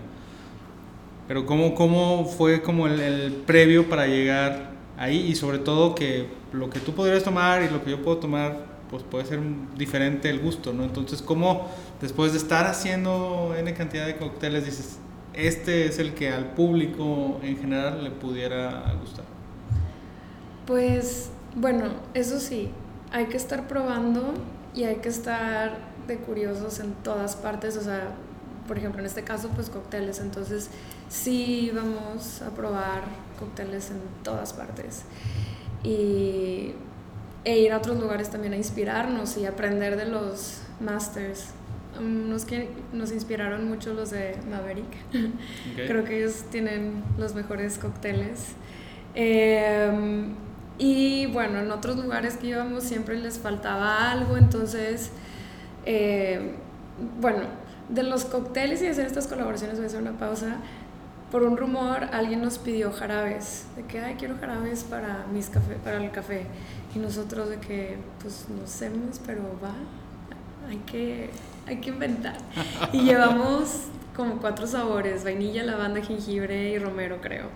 Pero 1.28 1.46
¿cómo, 1.46 1.74
cómo 1.74 2.24
fue 2.26 2.62
como 2.62 2.86
el, 2.86 3.00
el, 3.00 3.32
previo 3.32 3.88
para 3.88 4.06
llegar 4.06 4.72
ahí 4.98 5.18
y 5.18 5.34
sobre 5.34 5.58
todo 5.58 5.94
que 5.94 6.26
lo 6.52 6.68
que 6.68 6.80
tú 6.80 6.92
podrías 6.92 7.22
tomar 7.22 7.62
y 7.62 7.70
lo 7.70 7.82
que 7.84 7.90
yo 7.90 8.02
puedo 8.02 8.18
tomar 8.18 8.72
pues 8.92 9.02
puede 9.04 9.24
ser 9.24 9.40
diferente 9.78 10.28
el 10.28 10.38
gusto, 10.38 10.74
¿no? 10.74 10.84
Entonces, 10.84 11.22
¿cómo 11.22 11.68
después 12.02 12.32
de 12.32 12.38
estar 12.38 12.66
haciendo 12.66 13.54
N 13.56 13.72
cantidad 13.72 14.04
de 14.04 14.18
cócteles 14.18 14.66
dices, 14.66 14.98
este 15.32 15.86
es 15.86 15.98
el 15.98 16.12
que 16.12 16.30
al 16.30 16.50
público 16.52 17.40
en 17.42 17.56
general 17.56 18.04
le 18.04 18.10
pudiera 18.10 18.94
gustar? 19.00 19.24
Pues 20.66 21.30
bueno, 21.56 21.86
eso 22.12 22.38
sí, 22.38 22.70
hay 23.10 23.26
que 23.26 23.38
estar 23.38 23.66
probando 23.66 24.34
y 24.74 24.84
hay 24.84 24.96
que 24.96 25.08
estar 25.08 25.78
de 26.06 26.18
curiosos 26.18 26.78
en 26.78 26.92
todas 27.02 27.34
partes, 27.34 27.78
o 27.78 27.82
sea, 27.82 28.10
por 28.68 28.76
ejemplo, 28.76 29.00
en 29.00 29.06
este 29.06 29.24
caso, 29.24 29.48
pues 29.54 29.70
cócteles, 29.70 30.20
entonces 30.20 30.68
sí 31.12 31.70
vamos 31.74 32.40
a 32.40 32.50
probar 32.50 33.02
cócteles 33.38 33.90
en 33.90 34.00
todas 34.22 34.54
partes 34.54 35.02
y, 35.84 36.72
e 37.44 37.58
ir 37.58 37.72
a 37.72 37.78
otros 37.78 38.00
lugares 38.00 38.30
también 38.30 38.54
a 38.54 38.56
inspirarnos 38.56 39.36
y 39.36 39.44
aprender 39.44 39.96
de 39.96 40.06
los 40.06 40.62
masters 40.80 41.48
nos, 42.00 42.46
que, 42.46 42.70
nos 42.94 43.12
inspiraron 43.12 43.68
mucho 43.68 43.92
los 43.92 44.10
de 44.10 44.36
Maverick. 44.50 44.86
Creo 45.76 46.04
que 46.04 46.20
ellos 46.20 46.44
tienen 46.50 47.04
los 47.18 47.34
mejores 47.34 47.76
cócteles. 47.76 48.52
Em, 49.14 50.34
y 50.78 51.26
bueno, 51.26 51.58
en 51.58 51.70
otros 51.70 51.96
lugares 51.96 52.38
que 52.38 52.46
íbamos 52.46 52.84
siempre 52.84 53.18
les 53.18 53.38
faltaba 53.38 54.10
algo, 54.10 54.38
entonces, 54.38 55.10
em, 55.84 56.52
bueno, 57.20 57.42
de 57.90 58.02
los 58.04 58.24
cócteles 58.24 58.80
y 58.80 58.84
de 58.84 58.90
hacer 58.92 59.06
estas 59.06 59.26
colaboraciones, 59.26 59.76
voy 59.76 59.84
a 59.84 59.88
hacer 59.88 60.00
una 60.00 60.18
pausa. 60.18 60.56
Por 61.32 61.42
un 61.42 61.56
rumor, 61.56 62.04
alguien 62.12 62.42
nos 62.42 62.58
pidió 62.58 62.92
jarabes, 62.92 63.64
de 63.74 63.82
que, 63.84 63.98
ay, 63.98 64.14
quiero 64.18 64.36
jarabes 64.38 64.84
para, 64.84 65.26
mis 65.32 65.48
café, 65.48 65.74
para 65.82 65.96
el 65.96 66.12
café. 66.12 66.46
Y 66.94 67.00
nosotros 67.00 67.48
de 67.48 67.56
que, 67.56 67.96
pues 68.20 68.46
no 68.48 68.66
sé, 68.66 68.90
pero 69.26 69.42
va, 69.60 69.74
hay 70.68 70.76
que 70.86 71.30
hay 71.66 71.76
que 71.76 71.90
inventar. 71.90 72.36
Y 72.92 73.00
llevamos 73.04 73.84
como 74.14 74.38
cuatro 74.38 74.66
sabores, 74.66 75.24
vainilla, 75.24 75.62
lavanda, 75.62 76.02
jengibre 76.02 76.70
y 76.70 76.78
romero 76.78 77.20
creo, 77.20 77.46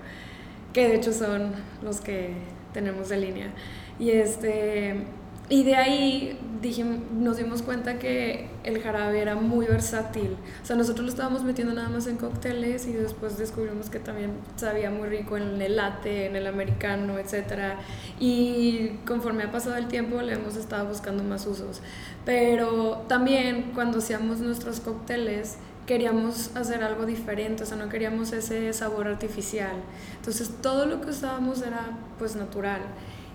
que 0.73 0.89
de 0.89 0.97
hecho 0.97 1.13
son 1.13 1.53
los 1.83 2.01
que 2.01 2.33
tenemos 2.73 3.09
de 3.09 3.19
línea. 3.19 3.51
Y 3.99 4.11
este 4.11 5.05
y 5.49 5.63
de 5.63 5.77
ahí 5.77 6.39
dijimos, 6.61 6.99
nos 7.13 7.37
dimos 7.37 7.63
cuenta 7.63 7.99
que 7.99 8.49
el 8.67 8.83
jarabe 8.83 9.21
era 9.21 9.37
muy 9.37 9.67
versátil. 9.67 10.37
O 10.63 10.67
sea, 10.67 10.77
nosotros 10.77 11.07
lo 11.07 11.11
estábamos 11.11 11.45
metiendo 11.45 11.73
nada 11.73 11.89
más 11.89 12.07
en 12.07 12.17
cócteles 12.17 12.87
y 12.87 12.93
después 12.93 13.39
descubrimos 13.39 13.89
que 13.89 14.01
también 14.01 14.33
sabía 14.57 14.91
muy 14.91 15.09
rico 15.09 15.37
en 15.37 15.63
el 15.63 15.77
latte, 15.77 16.27
en 16.27 16.37
el 16.37 16.47
americano, 16.47 17.19
etc. 17.19 17.77
Y 18.19 18.99
conforme 19.07 19.45
ha 19.45 19.53
pasado 19.53 19.77
el 19.77 19.87
tiempo 19.87 20.21
le 20.21 20.35
hemos 20.35 20.57
estado 20.57 20.89
buscando 20.89 21.23
más 21.23 21.47
usos. 21.47 21.81
Pero 22.25 23.05
también 23.09 23.71
cuando 23.73 23.99
hacíamos 23.99 24.41
nuestros 24.41 24.81
cócteles 24.81 25.57
queríamos 25.87 26.55
hacer 26.57 26.83
algo 26.83 27.07
diferente, 27.07 27.63
o 27.63 27.67
sea, 27.67 27.77
no 27.77 27.89
queríamos 27.89 28.33
ese 28.33 28.73
sabor 28.73 29.07
artificial. 29.07 29.77
Entonces 30.17 30.51
todo 30.61 30.87
lo 30.87 31.01
que 31.01 31.11
usábamos 31.11 31.63
era 31.63 31.97
pues 32.19 32.35
natural. 32.35 32.81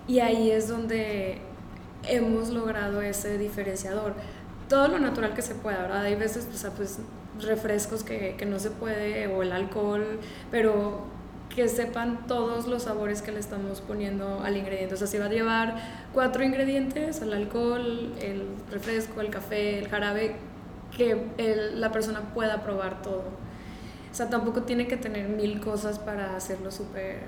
Y 0.06 0.18
ahí 0.18 0.50
es 0.50 0.68
donde 0.68 1.40
hemos 2.08 2.50
logrado 2.50 3.00
ese 3.00 3.38
diferenciador. 3.38 4.14
Todo 4.72 4.88
lo 4.88 4.98
natural 4.98 5.34
que 5.34 5.42
se 5.42 5.54
pueda, 5.54 5.82
¿verdad? 5.82 6.00
Hay 6.00 6.14
veces, 6.14 6.48
o 6.50 6.56
sea, 6.56 6.70
pues 6.70 6.98
refrescos 7.38 8.02
que, 8.02 8.36
que 8.38 8.46
no 8.46 8.58
se 8.58 8.70
puede, 8.70 9.26
o 9.26 9.42
el 9.42 9.52
alcohol, 9.52 10.18
pero 10.50 11.04
que 11.54 11.68
sepan 11.68 12.26
todos 12.26 12.66
los 12.66 12.84
sabores 12.84 13.20
que 13.20 13.32
le 13.32 13.38
estamos 13.38 13.82
poniendo 13.82 14.40
al 14.42 14.56
ingrediente. 14.56 14.94
O 14.94 14.96
sea, 14.96 15.06
si 15.06 15.18
va 15.18 15.26
a 15.26 15.28
llevar 15.28 15.74
cuatro 16.14 16.42
ingredientes, 16.42 17.20
el 17.20 17.34
alcohol, 17.34 18.14
el 18.18 18.46
refresco, 18.70 19.20
el 19.20 19.28
café, 19.28 19.78
el 19.78 19.88
jarabe, 19.88 20.36
que 20.96 21.26
la 21.74 21.92
persona 21.92 22.32
pueda 22.32 22.62
probar 22.62 23.02
todo. 23.02 23.24
O 24.10 24.14
sea, 24.14 24.30
tampoco 24.30 24.62
tiene 24.62 24.86
que 24.86 24.96
tener 24.96 25.28
mil 25.28 25.60
cosas 25.60 25.98
para 25.98 26.34
hacerlo 26.34 26.70
súper 26.70 27.24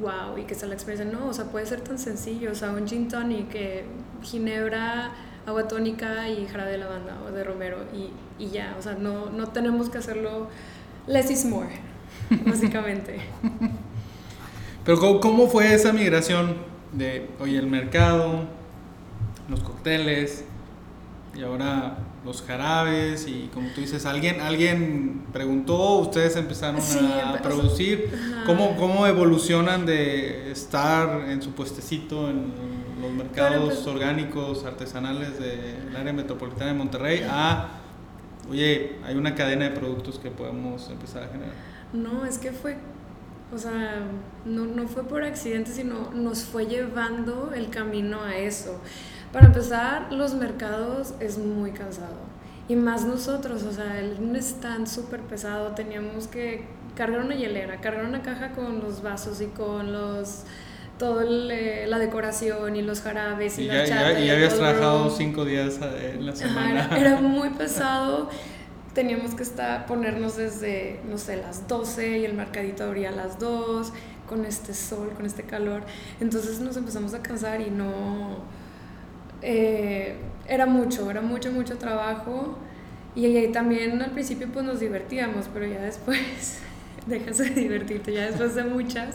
wow 0.00 0.36
y 0.36 0.46
que 0.46 0.56
sea 0.56 0.66
la 0.66 0.74
experiencia. 0.74 1.16
No, 1.16 1.28
o 1.28 1.32
sea, 1.32 1.44
puede 1.44 1.66
ser 1.66 1.80
tan 1.80 1.98
sencillo. 1.98 2.50
O 2.50 2.54
sea, 2.56 2.70
un 2.70 2.88
gin 2.88 3.06
tonic, 3.06 3.48
que 3.50 3.84
ginebra, 4.22 5.12
agua 5.48 5.66
tónica 5.66 6.28
y 6.28 6.46
jarabe 6.46 6.72
de 6.72 6.78
lavanda 6.78 7.18
o 7.26 7.32
de 7.32 7.42
romero 7.42 7.78
y, 7.92 8.10
y 8.42 8.50
ya. 8.50 8.76
O 8.78 8.82
sea, 8.82 8.94
no, 8.94 9.30
no 9.30 9.48
tenemos 9.48 9.88
que 9.88 9.98
hacerlo 9.98 10.48
less 11.06 11.30
is 11.30 11.44
more, 11.44 11.68
básicamente. 12.46 13.20
Pero 14.84 15.20
¿cómo, 15.20 15.48
fue 15.48 15.74
esa 15.74 15.92
migración 15.92 16.56
de, 16.92 17.28
oye, 17.40 17.58
el 17.58 17.66
mercado, 17.66 18.44
los 19.48 19.60
cócteles 19.60 20.44
y 21.34 21.42
ahora 21.42 21.98
los 22.24 22.42
jarabes 22.42 23.26
y 23.28 23.50
como 23.52 23.68
tú 23.70 23.80
dices, 23.80 24.04
alguien, 24.06 24.40
alguien 24.40 25.24
preguntó, 25.32 25.98
ustedes 25.98 26.36
empezaron 26.36 26.80
a 26.80 27.40
producir, 27.42 28.10
¿Cómo, 28.44 28.76
¿cómo 28.76 29.06
evolucionan 29.06 29.86
de 29.86 30.50
estar 30.50 31.28
en 31.28 31.42
su 31.42 31.52
puestecito 31.52 32.28
en 32.28 32.52
los 33.00 33.12
mercados 33.12 33.74
pues 33.74 33.86
orgánicos, 33.86 34.64
artesanales 34.64 35.38
del 35.38 35.94
área 35.96 36.12
metropolitana 36.12 36.72
de 36.72 36.78
Monterrey 36.78 37.26
a, 37.28 37.80
oye, 38.50 38.96
hay 39.04 39.16
una 39.16 39.34
cadena 39.34 39.70
de 39.70 39.70
productos 39.72 40.18
que 40.18 40.30
podemos 40.30 40.88
empezar 40.90 41.24
a 41.24 41.28
generar? 41.28 41.54
No, 41.92 42.24
es 42.24 42.38
que 42.38 42.52
fue 42.52 42.76
o 43.52 43.56
sea, 43.56 44.02
no, 44.44 44.66
no, 44.66 44.86
fue 44.88 45.04
por 45.04 45.22
accidente, 45.22 45.70
sino 45.72 46.10
nos 46.12 46.44
fue 46.44 46.66
llevando 46.66 47.52
el 47.54 47.70
camino 47.70 48.22
a 48.22 48.36
eso. 48.36 48.78
Para 49.32 49.46
empezar, 49.46 50.12
los 50.12 50.34
mercados 50.34 51.14
es 51.20 51.38
muy 51.38 51.72
cansado. 51.72 52.28
Y 52.68 52.76
más 52.76 53.06
nosotros, 53.06 53.62
o 53.62 53.72
sea, 53.72 53.98
el 53.98 54.36
stand 54.36 54.86
súper 54.86 55.20
pesado, 55.20 55.70
teníamos 55.70 56.28
que 56.28 56.66
cargar 56.94 57.24
una 57.24 57.34
hielera, 57.34 57.80
cargar 57.80 58.04
una 58.04 58.20
caja 58.20 58.52
con 58.52 58.80
los 58.80 59.02
vasos 59.02 59.40
y 59.40 59.46
con 59.46 59.92
los 59.92 60.44
todo 60.98 61.22
eh, 61.22 61.86
la 61.88 61.98
decoración 61.98 62.76
y 62.76 62.82
los 62.82 63.00
jarabes 63.00 63.58
y, 63.58 63.64
la 63.64 63.84
ya, 63.84 64.18
y 64.18 64.28
habías 64.28 64.56
trabajado 64.56 65.10
cinco 65.10 65.44
días 65.44 65.78
eh, 65.80 66.16
en 66.18 66.26
la 66.26 66.36
semana. 66.36 66.90
era, 66.96 67.16
muy 67.20 67.50
pesado. 67.50 68.28
Teníamos 68.94 69.34
que 69.34 69.44
estar, 69.44 69.86
ponernos 69.86 70.36
desde, 70.36 71.00
no 71.08 71.18
sé, 71.18 71.36
las 71.36 71.68
12 71.68 72.18
y 72.18 72.24
el 72.24 72.34
mercadito 72.34 72.84
abría 72.84 73.10
a 73.10 73.12
las 73.12 73.38
2, 73.38 73.92
con 74.28 74.44
este 74.44 74.74
sol, 74.74 75.12
con 75.16 75.24
este 75.24 75.44
calor. 75.44 75.82
Entonces 76.20 76.60
nos 76.60 76.76
empezamos 76.76 77.14
a 77.14 77.22
cansar 77.22 77.60
y 77.60 77.70
no 77.70 78.38
eh, 79.42 80.16
era 80.48 80.66
mucho, 80.66 81.10
era 81.10 81.20
mucho, 81.20 81.52
mucho 81.52 81.78
trabajo. 81.78 82.58
Y, 83.14 83.24
ahí 83.24 83.52
también 83.52 84.00
al 84.02 84.10
principio 84.10 84.48
pues 84.52 84.64
nos 84.64 84.80
divertíamos, 84.80 85.46
pero 85.52 85.66
ya 85.66 85.80
después 85.80 86.58
dejas 87.06 87.38
de 87.38 87.50
divertirte, 87.50 88.12
ya 88.12 88.26
después 88.26 88.54
de 88.54 88.64
muchas. 88.64 89.14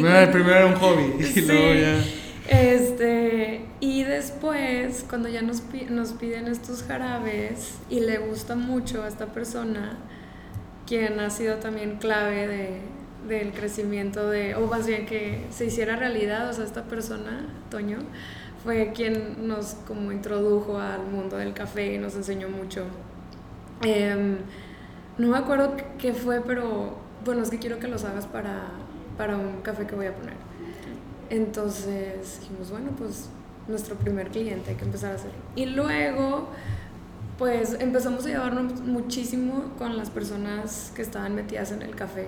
Primero, 0.00 0.32
primero 0.32 0.56
era 0.56 0.66
un 0.66 0.74
hobby 0.74 1.24
y 1.34 1.40
luego 1.42 1.74
ya... 1.74 2.04
Este, 2.48 3.64
y 3.80 4.04
después, 4.04 5.04
cuando 5.08 5.28
ya 5.28 5.42
nos, 5.42 5.62
nos 5.90 6.12
piden 6.12 6.46
estos 6.46 6.84
jarabes 6.84 7.74
y 7.90 8.00
le 8.00 8.18
gusta 8.18 8.54
mucho 8.54 9.02
a 9.02 9.08
esta 9.08 9.26
persona, 9.26 9.98
quien 10.86 11.18
ha 11.18 11.30
sido 11.30 11.56
también 11.56 11.96
clave 11.96 12.46
de, 12.46 12.80
del 13.26 13.52
crecimiento 13.52 14.30
de, 14.30 14.54
o 14.54 14.66
más 14.66 14.86
bien 14.86 15.06
que 15.06 15.46
se 15.50 15.66
hiciera 15.66 15.96
realidad, 15.96 16.48
o 16.48 16.52
sea, 16.52 16.64
esta 16.64 16.84
persona, 16.84 17.46
Toño, 17.70 17.98
fue 18.62 18.92
quien 18.94 19.48
nos 19.48 19.74
como 19.86 20.12
introdujo 20.12 20.78
al 20.78 21.06
mundo 21.06 21.36
del 21.36 21.52
café 21.52 21.94
y 21.94 21.98
nos 21.98 22.14
enseñó 22.14 22.48
mucho. 22.48 22.84
Em, 23.82 24.38
no 25.18 25.28
me 25.28 25.36
acuerdo 25.36 25.76
qué 25.98 26.12
fue, 26.12 26.40
pero 26.40 26.96
bueno, 27.24 27.42
es 27.42 27.50
que 27.50 27.58
quiero 27.58 27.78
que 27.78 27.88
lo 27.88 27.96
hagas 27.96 28.26
para, 28.26 28.68
para 29.16 29.36
un 29.36 29.62
café 29.62 29.86
que 29.86 29.94
voy 29.94 30.06
a 30.06 30.14
poner. 30.14 30.34
Entonces 31.30 32.40
dijimos, 32.40 32.70
bueno, 32.70 32.90
pues 32.96 33.28
nuestro 33.68 33.96
primer 33.96 34.28
cliente, 34.28 34.70
hay 34.70 34.76
que 34.76 34.84
empezar 34.84 35.12
a 35.12 35.14
hacerlo. 35.16 35.38
Y 35.56 35.66
luego, 35.66 36.48
pues 37.38 37.76
empezamos 37.80 38.24
a 38.26 38.28
llevarnos 38.28 38.80
muchísimo 38.80 39.72
con 39.78 39.96
las 39.96 40.10
personas 40.10 40.92
que 40.94 41.02
estaban 41.02 41.34
metidas 41.34 41.72
en 41.72 41.82
el 41.82 41.94
café. 41.94 42.26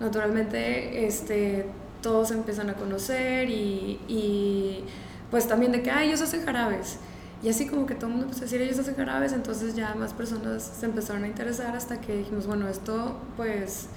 Naturalmente, 0.00 1.06
este, 1.06 1.66
todos 2.00 2.28
se 2.28 2.34
empiezan 2.34 2.70
a 2.70 2.74
conocer 2.74 3.50
y, 3.50 4.00
y 4.08 4.84
pues 5.30 5.46
también 5.46 5.72
de 5.72 5.82
que, 5.82 5.90
ah, 5.90 6.02
ellos 6.02 6.20
hacen 6.20 6.44
jarabes. 6.44 6.98
Y 7.42 7.48
así 7.48 7.66
como 7.66 7.86
que 7.86 7.94
todo 7.94 8.06
el 8.06 8.12
mundo 8.12 8.26
empezó 8.26 8.42
a 8.42 8.44
decir, 8.44 8.62
ellos 8.62 8.78
hacen 8.78 8.94
jarabes, 8.94 9.32
entonces 9.32 9.74
ya 9.74 9.94
más 9.96 10.12
personas 10.12 10.62
se 10.62 10.86
empezaron 10.86 11.24
a 11.24 11.26
interesar 11.26 11.74
hasta 11.74 12.00
que 12.00 12.16
dijimos, 12.16 12.46
bueno, 12.46 12.68
esto 12.68 13.18
pues 13.36 13.88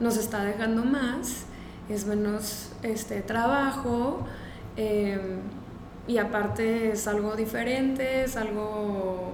nos 0.00 0.16
está 0.16 0.44
dejando 0.44 0.84
más, 0.84 1.44
es 1.88 2.06
menos 2.06 2.70
este, 2.82 3.22
trabajo. 3.22 4.26
Eh, 4.76 5.38
y 6.08 6.16
aparte 6.16 6.92
es 6.92 7.06
algo 7.06 7.36
diferente, 7.36 8.24
es 8.24 8.36
algo 8.36 9.32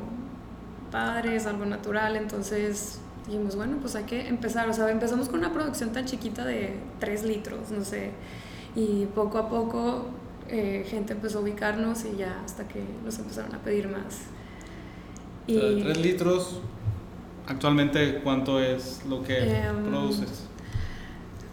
padre, 0.90 1.37
es 1.37 1.46
algo 1.46 1.64
natural, 1.64 2.16
entonces 2.16 2.99
dijimos, 3.26 3.56
bueno, 3.56 3.78
pues 3.80 3.94
hay 3.94 4.04
que 4.04 4.28
empezar, 4.28 4.68
o 4.68 4.73
sea, 4.73 4.90
empezamos 4.90 5.28
con 5.28 5.38
una 5.38 5.52
producción 5.52 5.92
tan 5.92 6.04
chiquita 6.04 6.44
de 6.44 6.76
3 6.99 7.25
litros, 7.25 7.70
no 7.70 7.84
sé, 7.84 8.11
y 8.75 9.06
poco 9.06 9.38
a 9.38 9.49
poco 9.49 10.06
eh, 10.49 10.84
gente 10.88 11.12
empezó 11.12 11.38
a 11.38 11.42
ubicarnos 11.42 12.04
y 12.04 12.16
ya 12.16 12.42
hasta 12.44 12.66
que 12.66 12.82
nos 13.04 13.18
empezaron 13.18 13.54
a 13.54 13.58
pedir 13.58 13.88
más. 13.88 14.23
Y, 15.46 15.82
3 15.82 15.99
litros, 15.99 16.61
actualmente, 17.46 18.20
¿cuánto 18.25 18.61
es 18.61 19.04
lo 19.08 19.23
que 19.23 19.38
em, 19.38 19.84
produces? 19.84 20.49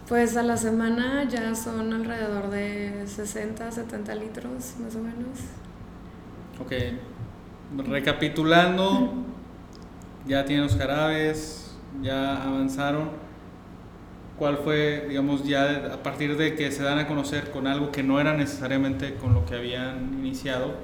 Pues 0.08 0.36
a 0.36 0.42
la 0.42 0.56
semana 0.56 1.24
ya 1.24 1.54
son 1.54 1.92
alrededor 1.92 2.50
de 2.50 3.06
60, 3.06 3.70
70 3.70 4.14
litros 4.16 4.74
más 4.80 4.96
o 4.96 4.98
menos. 4.98 5.38
Ok, 6.60 6.72
recapitulando, 7.88 9.14
ya 10.26 10.44
tienen 10.44 10.64
los 10.64 10.76
jarabes, 10.76 11.74
ya 12.02 12.42
avanzaron. 12.42 13.10
¿Cuál 14.38 14.58
fue, 14.58 15.06
digamos, 15.08 15.44
ya 15.44 15.92
a 15.94 16.02
partir 16.02 16.36
de 16.36 16.56
que 16.56 16.72
se 16.72 16.82
dan 16.82 16.98
a 16.98 17.06
conocer 17.06 17.50
con 17.50 17.66
algo 17.66 17.92
que 17.92 18.02
no 18.02 18.18
era 18.18 18.34
necesariamente 18.34 19.14
con 19.14 19.34
lo 19.34 19.44
que 19.46 19.54
habían 19.54 20.14
iniciado, 20.18 20.74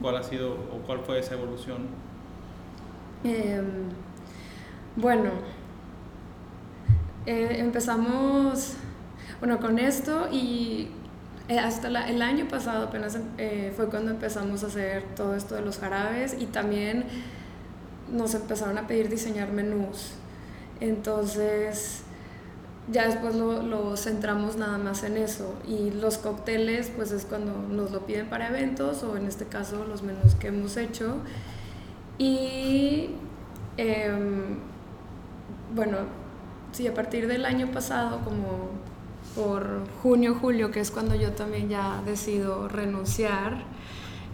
cuál 0.00 0.16
ha 0.16 0.22
sido 0.22 0.52
o 0.52 0.78
cuál 0.86 1.00
fue 1.00 1.18
esa 1.18 1.34
evolución? 1.34 1.88
Em, 3.24 3.64
bueno, 4.94 5.30
eh, 7.28 7.60
empezamos, 7.60 8.72
bueno, 9.38 9.60
con 9.60 9.78
esto 9.78 10.28
y 10.32 10.88
eh, 11.50 11.58
hasta 11.58 11.88
el 12.08 12.22
año 12.22 12.48
pasado 12.48 12.86
apenas 12.86 13.18
eh, 13.36 13.70
fue 13.76 13.90
cuando 13.90 14.12
empezamos 14.12 14.64
a 14.64 14.68
hacer 14.68 15.02
todo 15.14 15.36
esto 15.36 15.54
de 15.54 15.60
los 15.60 15.76
jarabes 15.78 16.34
y 16.40 16.46
también 16.46 17.04
nos 18.10 18.34
empezaron 18.34 18.78
a 18.78 18.86
pedir 18.86 19.10
diseñar 19.10 19.52
menús. 19.52 20.12
Entonces, 20.80 22.00
ya 22.90 23.06
después 23.06 23.34
lo, 23.34 23.94
centramos 23.98 24.56
nada 24.56 24.78
más 24.78 25.02
en 25.02 25.18
eso. 25.18 25.54
Y 25.68 25.90
los 25.90 26.16
cócteles, 26.16 26.90
pues 26.96 27.12
es 27.12 27.26
cuando 27.26 27.52
nos 27.52 27.90
lo 27.90 28.06
piden 28.06 28.30
para 28.30 28.48
eventos 28.48 29.02
o 29.02 29.18
en 29.18 29.26
este 29.26 29.44
caso 29.44 29.84
los 29.84 30.02
menús 30.02 30.34
que 30.36 30.46
hemos 30.46 30.78
hecho. 30.78 31.16
Y 32.16 33.10
em, 33.76 34.60
bueno, 35.74 35.98
sí, 36.78 36.86
a 36.86 36.94
partir 36.94 37.26
del 37.26 37.44
año 37.44 37.72
pasado, 37.72 38.20
como 38.22 38.70
por 39.34 39.82
junio, 40.00 40.36
julio, 40.40 40.70
que 40.70 40.78
es 40.78 40.92
cuando 40.92 41.16
yo 41.16 41.32
también 41.32 41.68
ya 41.68 42.00
decido 42.06 42.68
renunciar, 42.68 43.64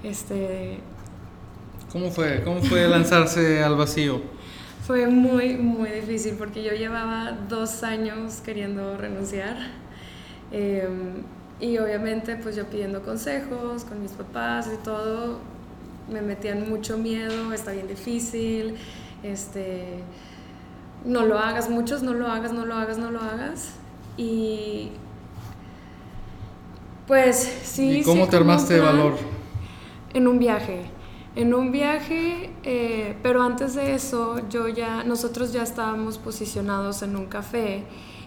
este... 0.03 0.81
¿Cómo 1.91 2.11
fue? 2.11 2.43
¿Cómo 2.45 2.61
fue 2.61 2.87
lanzarse 2.87 3.63
al 3.65 3.77
vacío? 3.77 4.21
Fue 4.87 5.07
muy, 5.07 5.57
muy 5.57 5.89
difícil 5.89 6.35
porque 6.35 6.63
yo 6.63 6.73
llevaba 6.73 7.33
dos 7.49 7.83
años 7.83 8.43
queriendo 8.45 8.99
renunciar. 8.99 9.57
Em, 10.53 11.23
y 11.61 11.79
obviamente 11.79 12.37
pues 12.37 12.57
yo 12.57 12.67
pidiendo 12.67 13.03
consejos 13.03 13.85
con 13.85 14.03
mis 14.03 14.13
papás 14.13 14.69
y 14.71 14.85
todo, 14.85 15.39
me 16.13 16.21
metían 16.21 16.69
mucho 16.69 16.99
miedo, 16.99 17.55
está 17.55 17.73
bien 17.73 17.89
difícil, 17.89 18.75
este, 19.23 20.03
no 21.05 21.25
lo 21.25 21.39
hagas, 21.39 21.69
muchos 21.69 22.03
no 22.03 22.15
lo 22.15 22.27
hagas, 22.29 22.53
no 22.53 22.65
lo 22.65 22.75
hagas, 22.75 22.99
no 22.99 23.11
lo 23.11 23.21
hagas. 23.21 23.75
Y 24.17 24.91
pues 27.07 27.37
sí. 27.63 27.99
¿Y 27.99 28.03
cómo 28.03 28.29
te 28.29 28.37
armaste 28.37 28.75
de 28.75 28.81
valor? 28.81 29.15
En 30.13 30.27
un 30.27 30.39
viaje. 30.39 30.91
En 31.37 31.53
un 31.53 31.73
viaje, 31.73 32.53
eh, 32.63 33.17
pero 33.23 33.43
antes 33.43 33.75
de 33.75 33.95
eso, 33.95 34.41
yo 34.49 34.69
ya, 34.69 35.03
nosotros 35.03 35.53
ya 35.53 35.65
estábamos 35.65 36.17
posicionados 36.17 37.03
en 37.03 37.17
un 37.17 37.27
café 37.27 37.83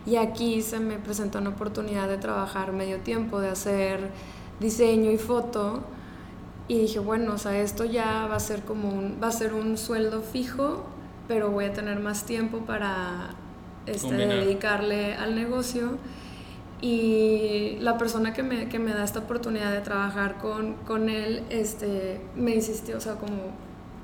y 0.06 0.18
aquí 0.18 0.62
se 0.62 0.80
me 0.80 0.98
presentó 0.98 1.40
una 1.40 1.52
oportunidad 1.52 2.10
de 2.10 2.18
trabajar 2.18 2.74
medio 2.74 3.00
tiempo, 3.00 3.40
de 3.40 3.50
hacer 3.50 4.12
diseño 4.60 5.10
y 5.10 5.18
foto 5.18 5.84
y 6.68 6.80
dije, 6.80 7.00
bueno, 7.00 7.36
o 7.36 7.38
sea, 7.38 7.58
esto 7.58 7.86
ya 7.86 8.28
va 8.28 8.36
a 8.36 8.40
ser 8.42 8.64
como 8.64 8.90
un, 8.90 9.20
va 9.24 9.28
a 9.28 9.32
ser 9.32 9.54
un 9.54 9.78
sueldo 9.78 10.22
fijo 10.22 10.84
pero 11.28 11.52
voy 11.52 11.66
a 11.66 11.74
tener 11.74 12.00
más 12.00 12.26
tiempo 12.26 12.60
para 12.60 13.30
este, 13.86 14.16
dedicarle 14.16 15.16
al 15.16 15.36
negocio. 15.36 15.98
Y 16.80 17.78
la 17.80 17.98
persona 17.98 18.34
que 18.34 18.44
me, 18.44 18.70
que 18.70 18.78
me, 18.78 18.94
da 18.94 19.04
esta 19.04 19.20
oportunidad 19.20 19.72
de 19.72 19.82
trabajar 19.82 20.38
con, 20.38 20.76
con 20.86 21.10
él 21.10 21.44
este, 21.50 22.22
me 22.36 22.54
insistió, 22.54 22.98
o 22.98 23.00
sea, 23.00 23.16
como, 23.16 23.52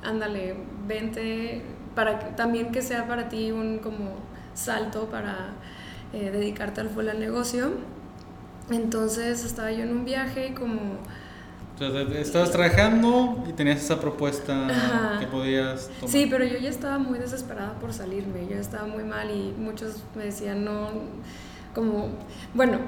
ándale, 0.03 0.55
vente, 0.87 1.61
para 1.93 2.35
también 2.35 2.71
que 2.71 2.81
sea 2.81 3.07
para 3.07 3.29
ti 3.29 3.51
un 3.51 3.77
como 3.77 4.15
salto 4.55 5.05
para 5.05 5.53
eh, 6.13 6.31
dedicarte 6.31 6.81
al 6.81 6.89
full 6.89 7.07
al 7.09 7.19
negocio. 7.19 7.71
Entonces 8.71 9.45
estaba 9.45 9.71
yo 9.71 9.83
en 9.83 9.91
un 9.91 10.05
viaje 10.05 10.53
como 10.53 10.97
estabas 12.19 12.51
trabajando 12.51 13.43
y 13.47 13.53
tenías 13.53 13.81
esa 13.81 13.99
propuesta 13.99 14.67
que 15.19 15.27
podías 15.27 15.89
tomar. 15.99 16.09
Sí, 16.09 16.27
pero 16.29 16.45
yo 16.45 16.57
ya 16.57 16.69
estaba 16.69 16.97
muy 16.97 17.19
desesperada 17.19 17.73
por 17.79 17.93
salirme, 17.93 18.47
yo 18.49 18.57
estaba 18.57 18.87
muy 18.87 19.03
mal 19.03 19.29
y 19.29 19.53
muchos 19.57 20.03
me 20.15 20.25
decían, 20.25 20.65
no, 20.65 20.89
como, 21.73 22.09
bueno, 22.53 22.79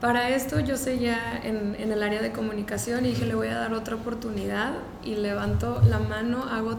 para 0.00 0.30
esto 0.30 0.60
yo 0.60 0.76
seguía 0.76 1.40
en, 1.42 1.76
en 1.78 1.92
el 1.92 2.02
área 2.02 2.20
de 2.20 2.32
comunicación 2.32 3.06
y 3.06 3.10
dije, 3.10 3.26
le 3.26 3.34
voy 3.34 3.48
a 3.48 3.58
dar 3.58 3.72
otra 3.72 3.96
oportunidad 3.96 4.74
y 5.02 5.16
levanto 5.16 5.80
la 5.88 5.98
mano, 5.98 6.44
hago 6.44 6.78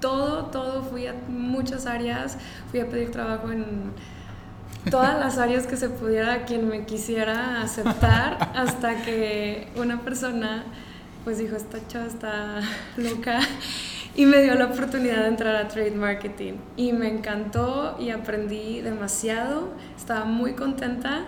todo, 0.00 0.46
todo, 0.46 0.82
fui 0.82 1.06
a 1.06 1.14
muchas 1.28 1.86
áreas, 1.86 2.36
fui 2.70 2.80
a 2.80 2.88
pedir 2.88 3.10
trabajo 3.10 3.50
en 3.50 3.92
todas 4.90 5.18
las 5.18 5.38
áreas 5.38 5.66
que 5.66 5.76
se 5.76 5.88
pudiera 5.90 6.44
quien 6.44 6.68
me 6.68 6.84
quisiera 6.86 7.62
aceptar 7.62 8.52
hasta 8.54 9.02
que 9.02 9.68
una 9.76 10.00
persona 10.00 10.64
pues 11.24 11.38
dijo, 11.38 11.56
esta 11.56 11.78
chava 11.88 12.06
está 12.06 12.60
loca 12.96 13.40
y 14.16 14.26
me 14.26 14.42
dio 14.42 14.54
la 14.54 14.66
oportunidad 14.66 15.22
de 15.22 15.28
entrar 15.28 15.56
a 15.56 15.68
Trade 15.68 15.92
Marketing. 15.92 16.54
Y 16.76 16.92
me 16.92 17.08
encantó 17.08 17.96
y 17.98 18.10
aprendí 18.10 18.80
demasiado, 18.80 19.68
estaba 19.96 20.24
muy 20.24 20.54
contenta. 20.54 21.24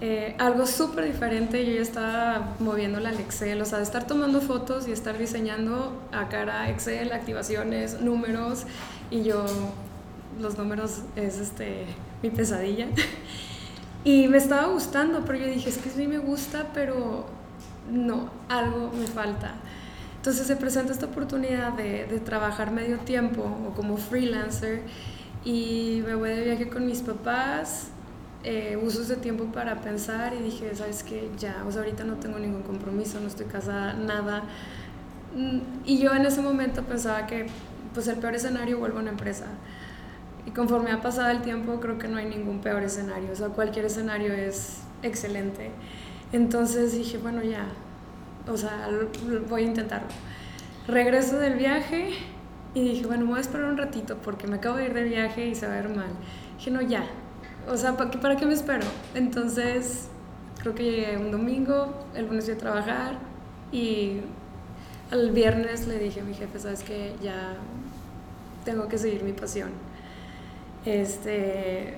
Eh, 0.00 0.34
algo 0.38 0.66
súper 0.66 1.04
diferente, 1.06 1.64
yo 1.64 1.72
ya 1.72 1.80
estaba 1.80 2.54
moviéndola 2.58 3.10
al 3.10 3.20
Excel, 3.20 3.62
o 3.62 3.64
sea, 3.64 3.78
de 3.78 3.84
estar 3.84 4.06
tomando 4.06 4.40
fotos 4.40 4.88
y 4.88 4.92
estar 4.92 5.16
diseñando 5.16 6.02
a 6.12 6.28
cara 6.28 6.68
Excel, 6.68 7.12
activaciones, 7.12 8.00
números, 8.00 8.64
y 9.10 9.22
yo, 9.22 9.46
los 10.40 10.58
números 10.58 11.02
es 11.16 11.38
este, 11.38 11.86
mi 12.22 12.30
pesadilla. 12.30 12.88
Y 14.06 14.28
me 14.28 14.36
estaba 14.36 14.66
gustando, 14.66 15.24
pero 15.24 15.38
yo 15.38 15.46
dije, 15.46 15.70
es 15.70 15.78
que 15.78 15.88
sí 15.88 16.06
me 16.06 16.18
gusta, 16.18 16.72
pero 16.74 17.24
no, 17.90 18.30
algo 18.48 18.90
me 18.98 19.06
falta. 19.06 19.54
Entonces 20.16 20.46
se 20.46 20.56
presenta 20.56 20.92
esta 20.92 21.06
oportunidad 21.06 21.74
de, 21.74 22.20
trabajar 22.24 22.70
medio 22.70 22.98
tiempo 22.98 23.42
o 23.42 23.74
como 23.74 23.98
freelancer 23.98 24.82
y 25.44 26.02
me 26.06 26.14
voy 26.14 26.30
de 26.30 26.44
viaje 26.44 26.68
con 26.68 26.86
mis 26.86 27.02
papás, 27.02 27.88
eh, 28.42 28.78
uso 28.82 29.02
ese 29.02 29.16
tiempo 29.16 29.44
para 29.46 29.82
pensar 29.82 30.32
y 30.32 30.42
dije, 30.42 30.74
sabes 30.74 31.02
que 31.02 31.30
ya, 31.38 31.62
o 31.66 31.70
sea, 31.70 31.82
ahorita 31.82 32.04
no 32.04 32.14
tengo 32.14 32.38
ningún 32.38 32.62
compromiso, 32.62 33.20
no 33.20 33.28
estoy 33.28 33.46
casada, 33.46 33.92
nada. 33.92 34.44
Mm, 35.34 35.58
y 35.84 35.98
yo 35.98 36.14
en 36.14 36.24
ese 36.24 36.40
momento 36.40 36.82
pensaba 36.84 37.26
que 37.26 37.46
pues 37.92 38.08
el 38.08 38.16
peor 38.16 38.34
escenario 38.34 38.78
vuelvo 38.78 38.98
a 38.98 39.02
una 39.02 39.10
empresa. 39.10 39.46
Y 40.46 40.50
conforme 40.50 40.90
ha 40.90 41.00
pasado 41.00 41.30
el 41.30 41.42
tiempo, 41.42 41.80
creo 41.80 41.98
que 41.98 42.08
no 42.08 42.18
hay 42.18 42.26
ningún 42.26 42.60
peor 42.60 42.82
escenario. 42.82 43.30
O 43.32 43.36
sea, 43.36 43.48
cualquier 43.48 43.86
escenario 43.86 44.32
es 44.32 44.80
excelente. 45.02 45.70
Entonces 46.34 46.90
dije, 46.90 47.18
bueno, 47.18 47.44
ya, 47.44 47.64
o 48.48 48.56
sea, 48.56 48.88
voy 49.48 49.62
a 49.62 49.66
intentarlo. 49.66 50.08
Regreso 50.88 51.38
del 51.38 51.54
viaje 51.54 52.10
y 52.74 52.88
dije, 52.88 53.06
bueno, 53.06 53.22
me 53.24 53.30
voy 53.30 53.38
a 53.38 53.42
esperar 53.42 53.70
un 53.70 53.76
ratito 53.76 54.16
porque 54.16 54.48
me 54.48 54.56
acabo 54.56 54.78
de 54.78 54.86
ir 54.86 54.94
de 54.94 55.04
viaje 55.04 55.46
y 55.46 55.54
se 55.54 55.68
va 55.68 55.74
a 55.74 55.76
ver 55.76 55.90
mal. 55.90 56.08
Dije, 56.58 56.72
no, 56.72 56.82
ya. 56.82 57.04
O 57.68 57.76
sea, 57.76 57.96
¿para 57.96 58.10
qué, 58.10 58.18
¿para 58.18 58.34
qué 58.34 58.46
me 58.46 58.54
espero? 58.54 58.84
Entonces, 59.14 60.08
creo 60.60 60.74
que 60.74 60.82
llegué 60.82 61.18
un 61.18 61.30
domingo, 61.30 62.04
el 62.16 62.26
lunes 62.26 62.46
fui 62.46 62.54
a 62.54 62.58
trabajar 62.58 63.16
y 63.70 64.16
el 65.12 65.30
viernes 65.30 65.86
le 65.86 66.00
dije 66.00 66.20
a 66.20 66.24
mi 66.24 66.34
jefe, 66.34 66.58
sabes 66.58 66.82
que 66.82 67.14
ya 67.22 67.54
tengo 68.64 68.88
que 68.88 68.98
seguir 68.98 69.22
mi 69.22 69.34
pasión. 69.34 69.70
Este, 70.84 71.96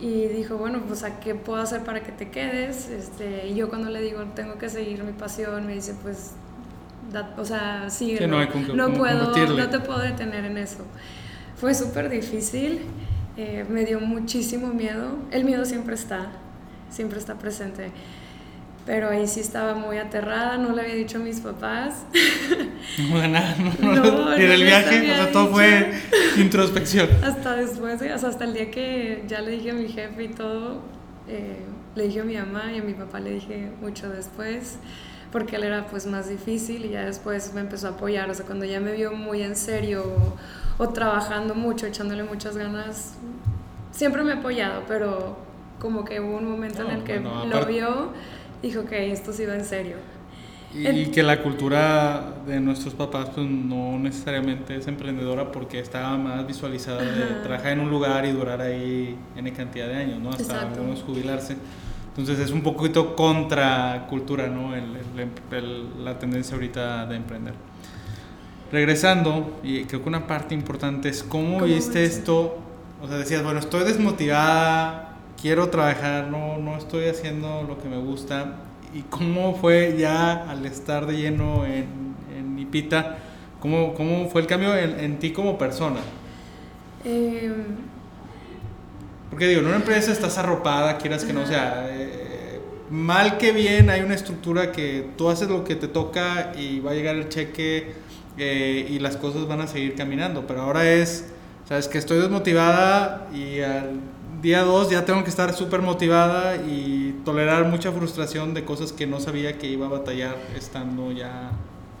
y 0.00 0.28
dijo, 0.28 0.56
bueno, 0.56 0.82
pues 0.86 1.02
¿a 1.02 1.20
qué 1.20 1.34
puedo 1.34 1.60
hacer 1.60 1.82
para 1.84 2.02
que 2.02 2.12
te 2.12 2.30
quedes? 2.30 2.88
Este, 2.88 3.48
y 3.48 3.54
yo 3.54 3.68
cuando 3.68 3.90
le 3.90 4.00
digo, 4.00 4.22
tengo 4.34 4.58
que 4.58 4.68
seguir 4.68 5.02
mi 5.04 5.12
pasión, 5.12 5.66
me 5.66 5.74
dice, 5.74 5.94
pues, 6.02 6.32
o 7.36 7.44
sea, 7.44 7.90
sigue. 7.90 8.26
No, 8.26 8.44
no 8.74 8.92
puedo, 8.94 9.36
no 9.56 9.70
te 9.70 9.80
puedo 9.80 10.00
detener 10.00 10.44
en 10.44 10.58
eso. 10.58 10.84
Fue 11.56 11.74
súper 11.74 12.08
difícil, 12.08 12.82
eh, 13.36 13.64
me 13.68 13.84
dio 13.84 14.00
muchísimo 14.00 14.68
miedo. 14.68 15.18
El 15.30 15.44
miedo 15.44 15.64
siempre 15.64 15.94
está, 15.94 16.30
siempre 16.90 17.18
está 17.18 17.34
presente 17.34 17.90
pero 18.88 19.10
ahí 19.10 19.28
sí 19.28 19.40
estaba 19.40 19.74
muy 19.74 19.98
aterrada, 19.98 20.56
no 20.56 20.74
le 20.74 20.80
había 20.80 20.94
dicho 20.94 21.18
a 21.18 21.20
mis 21.20 21.40
papás. 21.40 22.06
No, 23.10 23.28
nada, 23.28 23.54
no, 23.80 23.94
no, 23.94 24.36
y 24.38 24.40
del 24.40 24.62
viaje, 24.64 25.12
o 25.12 25.14
sea, 25.14 25.30
todo 25.30 25.48
fue 25.48 25.92
introspección. 26.38 27.08
Hasta 27.22 27.54
después, 27.54 28.00
hasta 28.00 28.44
el 28.44 28.54
día 28.54 28.70
que 28.70 29.24
ya 29.28 29.42
le 29.42 29.50
dije 29.50 29.72
a 29.72 29.74
mi 29.74 29.88
jefe 29.88 30.24
y 30.24 30.28
todo, 30.28 30.80
eh, 31.28 31.58
le 31.94 32.04
dije 32.04 32.20
a 32.20 32.24
mi 32.24 32.36
mamá 32.36 32.72
y 32.72 32.78
a 32.78 32.82
mi 32.82 32.94
papá 32.94 33.20
le 33.20 33.32
dije 33.32 33.70
mucho 33.82 34.08
después, 34.08 34.78
porque 35.30 35.56
él 35.56 35.64
era 35.64 35.86
pues 35.86 36.06
más 36.06 36.30
difícil 36.30 36.86
y 36.86 36.90
ya 36.90 37.04
después 37.04 37.52
me 37.52 37.60
empezó 37.60 37.88
a 37.88 37.90
apoyar, 37.90 38.30
o 38.30 38.34
sea, 38.34 38.46
cuando 38.46 38.64
ya 38.64 38.80
me 38.80 38.92
vio 38.92 39.12
muy 39.12 39.42
en 39.42 39.54
serio 39.54 40.32
o, 40.78 40.88
trabajando 40.88 41.54
mucho, 41.54 41.86
echándole 41.86 42.22
muchas 42.22 42.56
ganas, 42.56 43.14
siempre 43.92 44.22
me 44.22 44.32
ha 44.32 44.36
apoyado, 44.36 44.84
pero 44.88 45.36
como 45.78 46.06
que 46.06 46.20
hubo 46.20 46.38
un 46.38 46.50
momento 46.50 46.82
en 46.82 46.90
el 46.90 47.04
que 47.04 47.20
lo 47.20 47.66
vio 47.66 48.12
dijo 48.62 48.84
que 48.84 49.12
esto 49.12 49.32
sí 49.32 49.46
va 49.46 49.54
en 49.54 49.64
serio. 49.64 49.96
Y, 50.74 51.06
que 51.06 51.22
la 51.22 51.42
cultura 51.42 52.42
de 52.46 52.60
nuestros 52.60 52.92
papás 52.92 53.30
pues 53.34 53.46
no 53.46 53.98
necesariamente 53.98 54.76
es 54.76 54.86
emprendedora 54.86 55.50
porque 55.50 55.78
estaba 55.80 56.18
más 56.18 56.46
visualizada 56.46 57.00
de 57.00 57.42
trabajar 57.42 57.72
en 57.72 57.80
un 57.80 57.88
lugar 57.88 58.26
y 58.26 58.32
durar 58.32 58.60
ahí 58.60 59.16
N 59.34 59.50
cantidad 59.54 59.88
de 59.88 59.96
años, 59.96 60.20
¿no? 60.20 60.28
Hasta 60.28 60.60
algunos 60.60 61.02
jubilarse. 61.02 61.56
Entonces 62.18 62.38
es 62.44 62.50
un 62.50 62.62
poquito 62.62 63.16
contra 63.16 64.06
cultura, 64.10 64.48
¿no? 64.48 64.72
la 66.02 66.18
tendencia 66.18 66.54
ahorita 66.54 67.06
de 67.06 67.16
emprender. 67.16 67.54
Regresando, 68.70 69.58
y 69.62 69.84
creo 69.84 70.02
que 70.02 70.08
una 70.08 70.26
parte 70.26 70.54
importante 70.54 71.08
es 71.08 71.22
cómo, 71.22 71.62
viste 71.62 72.04
esto, 72.04 72.58
o 73.00 73.08
sea, 73.08 73.16
decías, 73.16 73.42
bueno, 73.42 73.60
estoy 73.60 73.84
desmotivada, 73.84 75.07
quiero 75.40 75.68
trabajar, 75.68 76.28
no, 76.28 76.58
no 76.58 76.76
estoy 76.76 77.06
haciendo 77.06 77.62
lo 77.62 77.78
que 77.78 77.88
me 77.88 77.98
gusta. 77.98 78.56
¿Y 78.94 79.02
cómo 79.02 79.54
fue 79.54 79.96
ya 79.98 80.48
al 80.48 80.64
estar 80.66 81.06
de 81.06 81.16
lleno 81.16 81.64
en, 81.64 82.14
en 82.36 82.58
Ipita? 82.58 83.18
¿Cómo, 83.60 83.94
¿Cómo, 83.94 84.28
fue 84.28 84.40
el 84.40 84.46
cambio 84.46 84.76
en, 84.76 84.98
en 85.00 85.18
ti 85.18 85.32
como 85.32 85.58
persona? 85.58 86.00
Em, 87.04 87.52
Porque 89.30 89.46
digo, 89.48 89.60
en 89.60 89.66
una 89.66 89.76
empresa 89.76 90.10
estás 90.10 90.38
arropada, 90.38 90.96
quieras 90.98 91.24
que 91.24 91.32
no 91.32 91.46
sea. 91.46 91.86
Eh, 91.90 92.60
mal 92.90 93.36
que 93.36 93.52
bien, 93.52 93.90
hay 93.90 94.00
una 94.00 94.14
estructura 94.14 94.72
que 94.72 95.10
tú 95.16 95.28
haces 95.28 95.48
lo 95.48 95.64
que 95.64 95.76
te 95.76 95.88
toca 95.88 96.52
y 96.56 96.80
va 96.80 96.92
a 96.92 96.94
llegar 96.94 97.16
el 97.16 97.28
cheque 97.28 97.92
eh, 98.38 98.86
y 98.88 98.98
las 99.00 99.16
cosas 99.16 99.46
van 99.46 99.60
a 99.60 99.66
seguir 99.66 99.94
caminando. 99.94 100.46
Pero 100.46 100.62
ahora 100.62 100.90
es, 100.90 101.26
sabes 101.68 101.88
que 101.88 101.98
estoy 101.98 102.18
desmotivada 102.18 103.28
y 103.34 103.60
al 103.60 104.00
día 104.40 104.62
dos 104.62 104.90
ya 104.90 105.04
tengo 105.04 105.22
que 105.24 105.30
estar 105.30 105.52
súper 105.54 105.82
motivada 105.82 106.56
y 106.56 107.20
tolerar 107.24 107.64
mucha 107.66 107.92
frustración 107.92 108.54
de 108.54 108.64
cosas 108.64 108.92
que 108.92 109.06
no 109.06 109.20
sabía 109.20 109.58
que 109.58 109.66
iba 109.68 109.86
a 109.86 109.90
batallar 109.90 110.36
estando 110.56 111.12
ya 111.12 111.50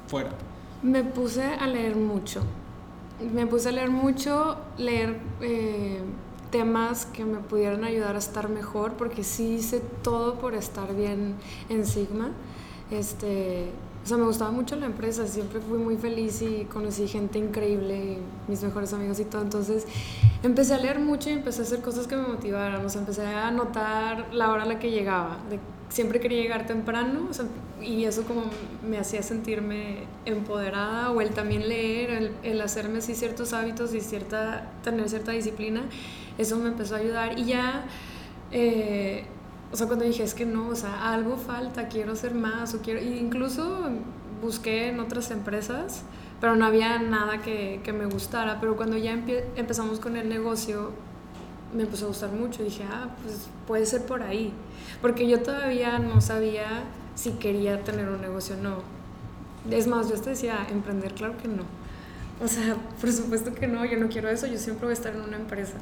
fuera. 0.06 0.30
Me 0.82 1.02
puse 1.04 1.42
a 1.44 1.66
leer 1.66 1.96
mucho. 1.96 2.42
Me 3.34 3.46
puse 3.46 3.68
a 3.68 3.72
leer 3.72 3.90
mucho, 3.90 4.56
leer 4.76 5.18
eh, 5.40 6.00
temas 6.50 7.04
que 7.06 7.24
me 7.24 7.38
pudieran 7.38 7.84
ayudar 7.84 8.14
a 8.14 8.18
estar 8.18 8.48
mejor, 8.48 8.92
porque 8.92 9.24
sí 9.24 9.56
hice 9.56 9.80
todo 10.02 10.36
por 10.36 10.54
estar 10.54 10.94
bien 10.94 11.34
en 11.68 11.84
Sigma. 11.84 12.30
Este, 12.90 13.70
o 14.08 14.10
sea, 14.10 14.16
me 14.16 14.24
gustaba 14.24 14.50
mucho 14.50 14.74
la 14.76 14.86
empresa, 14.86 15.26
siempre 15.26 15.60
fui 15.60 15.76
muy 15.76 15.98
feliz 15.98 16.40
y 16.40 16.64
conocí 16.64 17.06
gente 17.06 17.38
increíble, 17.38 18.16
mis 18.48 18.62
mejores 18.62 18.94
amigos 18.94 19.20
y 19.20 19.26
todo. 19.26 19.42
Entonces 19.42 19.86
empecé 20.42 20.72
a 20.72 20.78
leer 20.78 20.98
mucho 20.98 21.28
y 21.28 21.34
empecé 21.34 21.60
a 21.60 21.64
hacer 21.64 21.82
cosas 21.82 22.06
que 22.06 22.16
me 22.16 22.22
motivaran. 22.22 22.82
O 22.82 22.88
sea, 22.88 23.02
empecé 23.02 23.26
a 23.26 23.50
notar 23.50 24.32
la 24.32 24.50
hora 24.50 24.62
a 24.62 24.66
la 24.66 24.78
que 24.78 24.90
llegaba. 24.90 25.36
De, 25.50 25.60
siempre 25.90 26.20
quería 26.20 26.40
llegar 26.40 26.66
temprano 26.66 27.28
y 27.82 28.04
eso 28.04 28.22
como 28.22 28.44
me 28.88 28.96
hacía 28.96 29.22
sentirme 29.22 30.04
empoderada 30.24 31.10
o 31.10 31.20
el 31.20 31.28
también 31.34 31.68
leer, 31.68 32.08
el, 32.08 32.32
el 32.44 32.62
hacerme 32.62 33.00
así 33.00 33.14
ciertos 33.14 33.52
hábitos 33.52 33.92
y 33.92 34.00
cierta, 34.00 34.72
tener 34.82 35.06
cierta 35.10 35.32
disciplina, 35.32 35.82
eso 36.38 36.56
me 36.56 36.68
empezó 36.68 36.94
a 36.94 36.98
ayudar. 37.00 37.38
Y 37.38 37.44
ya... 37.44 37.84
Eh, 38.52 39.26
o 39.70 39.76
sea, 39.76 39.86
cuando 39.86 40.04
dije, 40.04 40.22
es 40.22 40.34
que 40.34 40.46
no, 40.46 40.68
o 40.68 40.74
sea, 40.74 41.12
algo 41.12 41.36
falta, 41.36 41.88
quiero 41.88 42.12
hacer 42.12 42.34
más, 42.34 42.74
o 42.74 42.80
quiero, 42.80 43.00
incluso 43.02 43.88
busqué 44.40 44.88
en 44.88 45.00
otras 45.00 45.30
empresas, 45.30 46.02
pero 46.40 46.56
no 46.56 46.64
había 46.64 46.98
nada 46.98 47.42
que, 47.42 47.80
que 47.84 47.92
me 47.92 48.06
gustara, 48.06 48.60
pero 48.60 48.76
cuando 48.76 48.96
ya 48.96 49.12
empezamos 49.56 50.00
con 50.00 50.16
el 50.16 50.28
negocio, 50.28 50.92
me 51.74 51.82
empezó 51.82 52.06
a 52.06 52.08
gustar 52.08 52.30
mucho, 52.30 52.62
dije, 52.62 52.84
ah, 52.90 53.08
pues 53.22 53.48
puede 53.66 53.84
ser 53.84 54.06
por 54.06 54.22
ahí, 54.22 54.52
porque 55.02 55.28
yo 55.28 55.42
todavía 55.42 55.98
no 55.98 56.20
sabía 56.20 56.84
si 57.14 57.32
quería 57.32 57.82
tener 57.82 58.08
un 58.08 58.20
negocio 58.20 58.56
o 58.56 58.62
no. 58.62 58.76
Es 59.70 59.86
más, 59.86 60.08
yo 60.08 60.18
te 60.20 60.30
decía, 60.30 60.66
emprender, 60.70 61.12
claro 61.12 61.36
que 61.36 61.48
no. 61.48 61.64
O 62.42 62.48
sea, 62.48 62.76
por 63.00 63.12
supuesto 63.12 63.52
que 63.52 63.66
no, 63.66 63.84
yo 63.84 63.98
no 63.98 64.08
quiero 64.08 64.28
eso, 64.28 64.46
yo 64.46 64.58
siempre 64.58 64.86
voy 64.86 64.92
a 64.92 64.94
estar 64.94 65.14
en 65.14 65.22
una 65.22 65.36
empresa. 65.36 65.74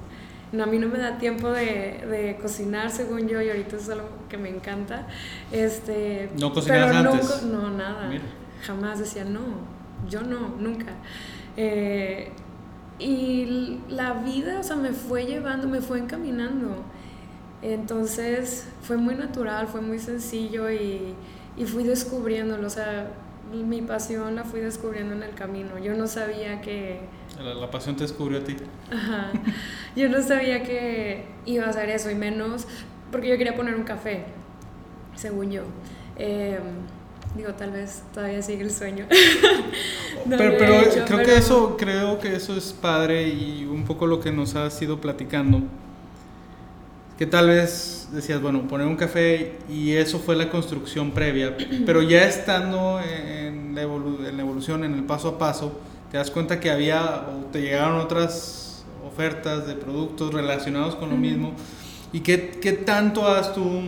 No, 0.52 0.64
a 0.64 0.66
mí 0.66 0.78
no 0.78 0.88
me 0.88 0.98
da 0.98 1.18
tiempo 1.18 1.50
de, 1.50 2.04
de, 2.08 2.38
cocinar, 2.40 2.90
según 2.90 3.26
yo, 3.26 3.42
y 3.42 3.50
ahorita 3.50 3.76
es 3.76 3.88
algo 3.88 4.08
que 4.28 4.36
me 4.36 4.48
encanta. 4.48 5.06
Este, 5.50 6.30
¿No 6.38 6.52
cocinabas 6.52 6.94
antes? 6.96 7.42
No, 7.42 7.70
nada. 7.70 8.10
Jamás 8.64 8.98
decía 8.98 9.24
no. 9.24 9.40
Yo 10.08 10.22
no, 10.22 10.54
nunca. 10.58 10.92
Eh, 11.56 12.30
y 12.98 13.80
la 13.88 14.14
vida, 14.14 14.60
o 14.60 14.62
sea, 14.62 14.76
me 14.76 14.92
fue 14.92 15.26
llevando, 15.26 15.66
me 15.66 15.80
fue 15.80 15.98
encaminando. 15.98 16.84
Entonces 17.62 18.68
fue 18.82 18.96
muy 18.96 19.16
natural, 19.16 19.66
fue 19.66 19.80
muy 19.80 19.98
sencillo 19.98 20.70
y, 20.70 21.14
y 21.56 21.64
fui 21.64 21.82
descubriéndolo. 21.82 22.66
O 22.66 22.70
sea, 22.70 23.10
mi 23.52 23.82
pasión 23.82 24.36
la 24.36 24.44
fui 24.44 24.60
descubriendo 24.60 25.14
en 25.14 25.22
el 25.22 25.34
camino. 25.34 25.78
Yo 25.78 25.94
no 25.94 26.06
sabía 26.06 26.60
que 26.60 27.00
la, 27.42 27.70
pasión 27.70 27.96
te 27.96 28.02
descubrió 28.02 28.38
a 28.38 28.44
ti. 28.44 28.56
Ajá. 28.92 29.30
Yo 29.94 30.08
no 30.08 30.22
sabía 30.22 30.62
que 30.62 31.24
iba 31.44 31.66
a 31.66 31.70
hacer 31.70 31.88
eso 31.90 32.10
y 32.10 32.14
menos 32.14 32.66
porque 33.10 33.28
yo 33.28 33.38
quería 33.38 33.54
poner 33.54 33.74
un 33.74 33.84
café, 33.84 34.24
según 35.14 35.50
yo. 35.50 35.62
Em, 36.18 36.60
digo, 37.36 37.52
tal 37.54 37.70
vez 37.70 38.02
todavía 38.12 38.42
sigue 38.42 38.62
el 38.62 38.70
sueño. 38.70 39.06
pero, 40.28 40.56
creo 41.06 41.22
que 41.22 41.36
eso, 41.36 41.76
creo 41.76 42.18
que 42.18 42.34
eso 42.34 42.56
es 42.56 42.72
padre 42.72 43.28
y 43.28 43.64
un 43.64 43.84
poco 43.84 44.06
lo 44.06 44.20
que 44.20 44.32
nos 44.32 44.54
has 44.54 44.80
ido 44.82 45.00
platicando. 45.00 45.62
Que 47.18 47.26
tal 47.26 47.48
vez 47.48 48.08
decías, 48.12 48.42
bueno, 48.42 48.68
poner 48.68 48.86
un 48.86 48.96
café 48.96 49.58
y 49.70 49.92
eso 49.92 50.18
fue 50.18 50.36
la 50.36 50.50
construcción 50.50 51.12
previa, 51.12 51.56
pero 51.86 52.02
ya 52.02 52.28
estando 52.28 53.00
en 53.00 53.74
la, 53.74 53.82
en 53.82 54.36
la 54.36 54.42
evolución, 54.42 54.84
en 54.84 54.92
el 54.92 55.04
paso 55.04 55.28
a 55.28 55.38
paso, 55.38 55.80
te 56.16 56.20
das 56.20 56.30
cuenta 56.30 56.60
que 56.60 56.70
había 56.70 57.26
o 57.28 57.44
te 57.52 57.60
llegaron 57.60 58.00
otras 58.00 58.86
ofertas 59.06 59.66
de 59.66 59.74
productos 59.74 60.32
relacionados 60.32 60.94
con 60.94 61.10
lo 61.10 61.16
mismo. 61.18 61.52
¿Y 62.10 62.20
qué, 62.20 62.58
qué, 62.58 62.72
tanto 62.72 63.28
has 63.28 63.52
tú 63.52 63.82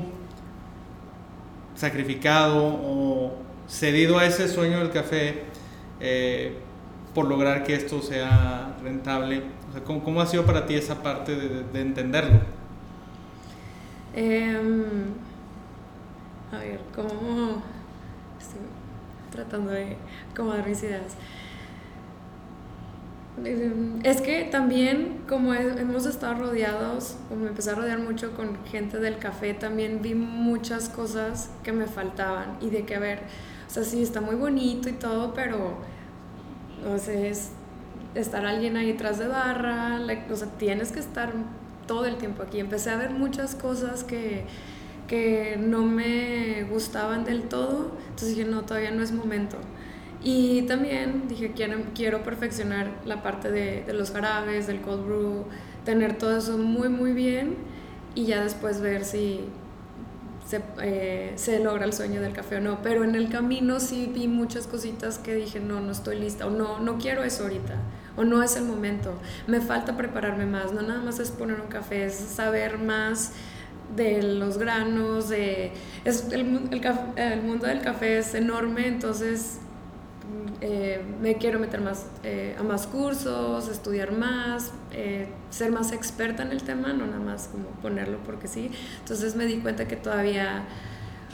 sacrificado 1.75 2.67
o 2.67 3.33
cedido 3.67 4.19
a 4.19 4.27
ese 4.27 4.47
sueño 4.47 4.81
del 4.81 4.91
café 4.91 5.45
eh, 6.01 6.59
por 7.14 7.27
lograr 7.27 7.64
que 7.64 7.73
esto 7.73 8.03
sea 8.03 8.77
rentable? 8.83 9.45
O 9.71 9.73
sea, 9.73 9.83
¿cómo, 9.83 10.05
¿cómo, 10.05 10.21
ha 10.21 10.27
sido 10.27 10.45
para 10.45 10.67
ti 10.67 10.75
esa 10.75 11.03
parte 11.03 11.35
de, 11.35 11.64
de 11.64 11.81
entenderlo? 11.81 12.41
Em, 14.14 14.85
a 16.53 16.59
ver, 16.59 16.81
¿cómo...? 16.95 17.62
Estoy 18.38 18.61
tratando 19.33 19.71
de 19.71 19.97
acomodar 20.31 20.69
mis 20.69 20.83
ideas 20.83 21.17
Es 24.03 24.20
que 24.20 24.44
también 24.51 25.20
como 25.29 25.55
hemos 25.55 26.07
estado 26.07 26.35
rodeados, 26.35 27.16
o 27.31 27.37
me 27.37 27.48
empecé 27.48 27.70
a 27.70 27.74
rodear 27.74 27.98
mucho 27.98 28.35
con 28.35 28.64
gente 28.66 28.98
del 28.98 29.18
café, 29.18 29.55
también 29.55 30.01
vi 30.03 30.14
muchas 30.14 30.88
cosas 30.88 31.51
que 31.62 31.72
me 31.72 31.87
faltaban 31.87 32.57
y 32.61 32.70
de 32.70 32.85
que, 32.85 32.94
a 32.94 32.98
ver, 32.98 33.20
o 33.66 33.70
sea, 33.70 33.85
sí, 33.85 34.03
está 34.03 34.20
muy 34.20 34.35
bonito 34.35 34.88
y 34.88 34.92
todo, 34.92 35.35
pero, 35.35 35.79
o 36.87 36.98
sea, 36.98 37.27
es 37.27 37.51
estar 38.14 38.46
alguien 38.46 38.77
ahí 38.77 38.92
detrás 38.92 39.18
de 39.18 39.29
barra, 39.29 40.01
o 40.31 40.37
sea, 40.37 40.48
tienes 40.59 40.92
que 40.92 41.01
estar 41.01 41.33
todo 41.87 42.07
el 42.07 42.16
tiempo 42.16 42.42
aquí. 42.42 42.61
Empecé 42.61 42.90
a 42.90 42.96
ver 42.96 43.11
muchas 43.11 43.55
cosas 43.55 44.05
que, 44.05 44.44
que 45.07 45.57
no 45.59 45.83
me 45.83 46.64
gustaban 46.64 47.24
del 47.24 47.42
todo, 47.42 47.92
entonces 48.09 48.37
dije, 48.37 48.48
no, 48.48 48.62
todavía 48.62 48.90
no 48.90 49.03
es 49.03 49.12
momento. 49.12 49.59
Y 50.22 50.62
también 50.62 51.28
dije, 51.28 51.52
quiero, 51.52 51.78
quiero 51.94 52.22
perfeccionar 52.22 52.90
la 53.04 53.22
parte 53.22 53.50
de, 53.50 53.85
de, 53.85 53.92
los 53.92 54.11
jarabes, 54.11 54.66
del 54.66 54.81
cold 54.81 55.07
brew, 55.07 55.44
tener 55.85 56.18
todo 56.18 56.37
eso 56.37 56.59
muy, 56.59 56.88
muy 56.88 57.12
bien 57.12 57.57
y 58.14 58.26
ya 58.26 58.42
después 58.42 58.81
ver 58.81 59.04
si 59.04 59.44
se, 60.44 60.61
eh, 60.83 61.33
se, 61.37 61.61
logra 61.61 61.85
el 61.85 61.92
sueño 61.92 62.20
del 62.20 62.33
café 62.33 62.57
o 62.57 62.61
no. 62.61 62.83
Pero 62.83 63.04
en 63.04 63.14
el 63.14 63.28
camino 63.28 63.78
sí 63.78 64.11
vi 64.12 64.26
muchas 64.26 64.66
cositas 64.66 65.18
que 65.18 65.35
dije, 65.35 65.61
no, 65.61 65.81
no 65.81 65.92
estoy 65.92 66.18
lista 66.18 66.46
o 66.46 66.50
no, 66.50 66.81
no 66.81 66.98
quiero 66.98 67.22
eso 67.22 67.44
ahorita 67.44 67.76
o 68.16 68.24
no 68.24 68.42
es 68.42 68.57
el 68.57 68.64
momento. 68.64 69.14
Me 69.46 69.61
falta 69.61 69.96
prepararme 69.96 70.46
más, 70.46 70.72
no 70.72 70.83
nada 70.83 71.00
más 71.00 71.20
es 71.20 71.31
poner 71.31 71.61
un 71.61 71.68
café, 71.68 72.07
es 72.07 72.14
saber 72.14 72.78
más 72.78 73.33
de 73.94 74.22
los 74.22 74.59
granos, 74.59 75.28
de... 75.28 75.72
Es, 76.04 76.33
el, 76.33 76.40
el, 76.72 76.83
el 77.16 77.42
mundo 77.42 77.66
del 77.66 77.81
café 77.81 78.18
es 78.18 78.35
enorme, 78.35 78.88
entonces 78.88 79.61
eh, 80.61 81.01
me 81.21 81.37
quiero 81.37 81.61
meter 81.61 81.81
más 81.81 82.07
eh, 82.25 82.57
a 82.59 82.62
más 82.64 82.88
cursos, 82.88 83.69
estudiar 83.69 84.11
más, 84.11 84.73
eh, 84.93 85.29
ser 85.51 85.71
más 85.71 85.93
experta 85.93 86.43
en 86.43 86.51
el 86.51 86.62
tema, 86.64 86.93
no 86.93 87.07
nada 87.07 87.21
más 87.21 87.49
como 87.49 87.67
ponerlo 87.81 88.19
porque 88.27 88.49
sí. 88.49 88.71
Entonces 88.99 89.37
me 89.37 89.47
di 89.47 89.59
cuenta 89.59 89.87
que 89.87 89.95
todavía, 89.95 90.64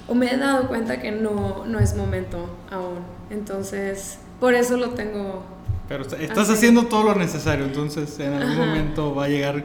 o 0.07 0.15
me 0.15 0.31
he 0.31 0.37
dado 0.37 0.69
cuenta 0.69 1.01
que 1.01 1.11
no, 1.11 1.65
no 1.65 1.79
es 1.79 1.97
momento 1.97 2.55
aún. 2.71 2.99
Entonces, 3.31 4.19
por 4.41 4.53
eso 4.53 4.77
lo 4.77 4.91
tengo. 4.91 5.43
Pero 5.89 6.05
estás 6.05 6.51
haciendo 6.51 6.87
todo 6.87 7.05
lo 7.05 7.15
necesario, 7.15 7.65
entonces 7.65 8.19
en 8.21 8.35
algún 8.35 8.57
momento 8.57 9.15
va 9.15 9.25
a 9.25 9.29
llegar. 9.29 9.65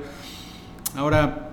Ahora, 0.95 1.49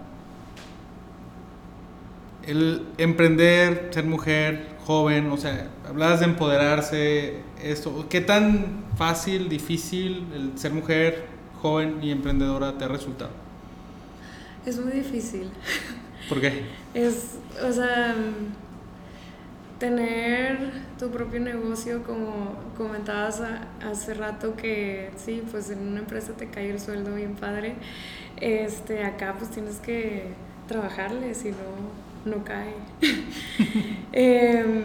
el 2.45 2.87
emprender, 2.99 3.91
ser 3.93 4.05
mujer, 4.05 4.76
joven, 4.87 5.31
o 5.33 5.37
sea, 5.37 5.68
hablabas 5.88 6.20
de 6.20 6.27
empoderarse, 6.27 7.40
esto, 7.61 8.07
¿qué 8.09 8.20
tan 8.20 8.85
fácil, 8.96 9.49
difícil 9.49 10.25
el 10.33 10.57
ser 10.57 10.72
mujer, 10.72 11.27
joven 11.61 11.99
y 12.03 12.12
emprendedora 12.12 12.79
te 12.79 12.85
ha 12.85 12.88
resultado? 12.88 13.31
Es 14.64 14.79
muy 14.79 14.92
difícil. 14.92 15.51
¿Por 16.29 16.40
qué? 16.40 16.66
Es, 16.94 17.38
o 17.64 17.72
sea, 17.72 18.14
tener 19.81 20.70
tu 21.01 21.11
propio 21.11 21.40
negocio, 21.40 22.05
como 22.05 22.55
comentabas 22.77 23.42
hace 23.85 24.14
rato 24.14 24.55
que 24.55 25.11
sí, 25.16 25.42
pues 25.51 25.68
en 25.70 25.81
una 25.81 25.99
empresa 25.99 26.33
te 26.35 26.49
cae 26.49 26.70
el 26.70 26.79
sueldo 26.79 27.12
bien 27.16 27.35
padre, 27.35 27.75
este, 28.40 29.03
acá 29.03 29.35
pues 29.37 29.51
tienes 29.51 29.79
que 29.79 30.29
trabajarle, 30.68 31.35
si 31.35 31.51
no, 31.51 32.06
no 32.27 32.45
cae. 32.45 32.75
eh, 34.12 34.85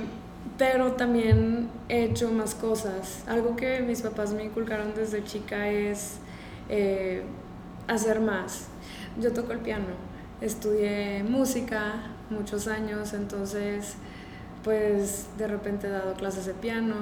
pero 0.58 0.94
también 0.94 1.70
he 1.90 2.04
hecho 2.06 2.32
más 2.32 2.56
cosas. 2.56 3.24
Algo 3.28 3.56
que 3.56 3.82
mis 3.82 4.02
papás 4.02 4.34
me 4.34 4.44
inculcaron 4.44 4.94
desde 4.96 5.24
chica 5.24 5.68
es 5.70 6.20
eh, 6.70 7.24
hacer 7.88 8.20
más. 8.22 8.68
Yo 9.20 9.34
toco 9.34 9.52
el 9.52 9.60
piano, 9.60 9.88
estudié 10.40 11.24
música 11.24 12.12
muchos 12.30 12.68
años, 12.68 13.14
entonces 13.14 13.96
pues 14.64 15.28
de 15.38 15.48
repente 15.48 15.88
he 15.88 15.90
dado 15.90 16.14
clases 16.14 16.46
de 16.46 16.54
piano, 16.54 16.96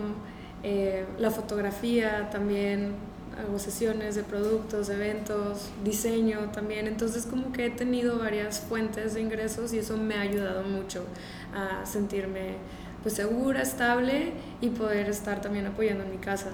eh, 0.64 1.06
la 1.18 1.30
fotografía 1.30 2.30
también, 2.32 2.94
hago 3.40 3.58
sesiones 3.60 4.16
de 4.16 4.24
productos, 4.24 4.90
eventos, 4.90 5.70
diseño 5.84 6.50
también, 6.52 6.88
entonces 6.88 7.26
como 7.26 7.52
que 7.52 7.68
he 7.68 7.70
tenido 7.70 8.20
varias 8.20 8.60
fuentes 8.60 9.14
de 9.14 9.22
ingresos 9.22 9.74
y 9.74 9.80
eso 9.80 9.98
me 9.98 10.16
ha 10.16 10.22
ayudado 10.22 10.64
mucho 10.64 11.06
a 11.54 11.86
sentirme 11.86 12.56
pues 13.02 13.16
segura, 13.16 13.62
estable 13.62 14.34
y 14.60 14.70
poder 14.70 15.10
estar 15.10 15.42
también 15.42 15.66
apoyando 15.68 16.04
en 16.04 16.12
mi 16.12 16.18
casa. 16.18 16.50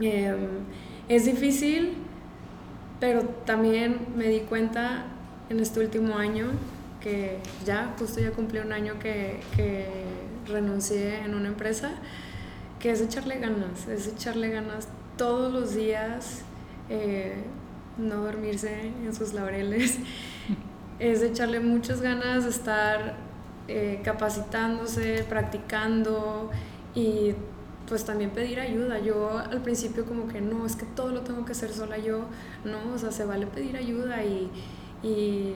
Em, 0.00 0.36
es 1.08 1.24
difícil, 1.24 1.94
pero 3.00 3.22
también 3.46 3.98
me 4.14 4.28
di 4.28 4.40
cuenta 4.40 5.06
en 5.48 5.60
este 5.60 5.80
último 5.80 6.16
año 6.16 6.48
que 7.00 7.38
ya, 7.64 7.94
justo 7.98 8.20
ya 8.20 8.32
cumplí 8.32 8.58
un 8.58 8.72
año 8.72 8.98
que, 8.98 9.40
que 9.56 9.86
renuncié 10.46 11.20
en 11.24 11.34
una 11.34 11.48
empresa, 11.48 11.92
que 12.78 12.90
es 12.90 13.00
echarle 13.00 13.38
ganas, 13.38 13.88
es 13.88 14.08
echarle 14.08 14.50
ganas 14.50 14.88
todos 15.18 15.52
los 15.52 15.74
días, 15.74 16.42
eh, 16.88 17.34
no 17.98 18.22
dormirse 18.22 18.92
en 19.04 19.14
sus 19.14 19.34
laureles, 19.34 19.98
es 20.98 21.22
echarle 21.22 21.60
muchas 21.60 22.00
ganas, 22.00 22.44
de 22.44 22.50
estar 22.50 23.16
eh, 23.66 24.00
capacitándose, 24.02 25.26
practicando 25.28 26.50
y 26.94 27.34
pues 27.86 28.04
también 28.04 28.30
pedir 28.30 28.60
ayuda. 28.60 28.98
Yo 28.98 29.38
al 29.38 29.60
principio 29.60 30.06
como 30.06 30.28
que 30.28 30.40
no, 30.40 30.64
es 30.64 30.76
que 30.76 30.86
todo 30.86 31.10
lo 31.10 31.20
tengo 31.20 31.44
que 31.44 31.52
hacer 31.52 31.72
sola 31.72 31.98
yo, 31.98 32.24
no, 32.64 32.94
o 32.94 32.98
sea, 32.98 33.10
se 33.12 33.26
vale 33.26 33.46
pedir 33.46 33.76
ayuda 33.76 34.24
y, 34.24 34.50
y 35.02 35.54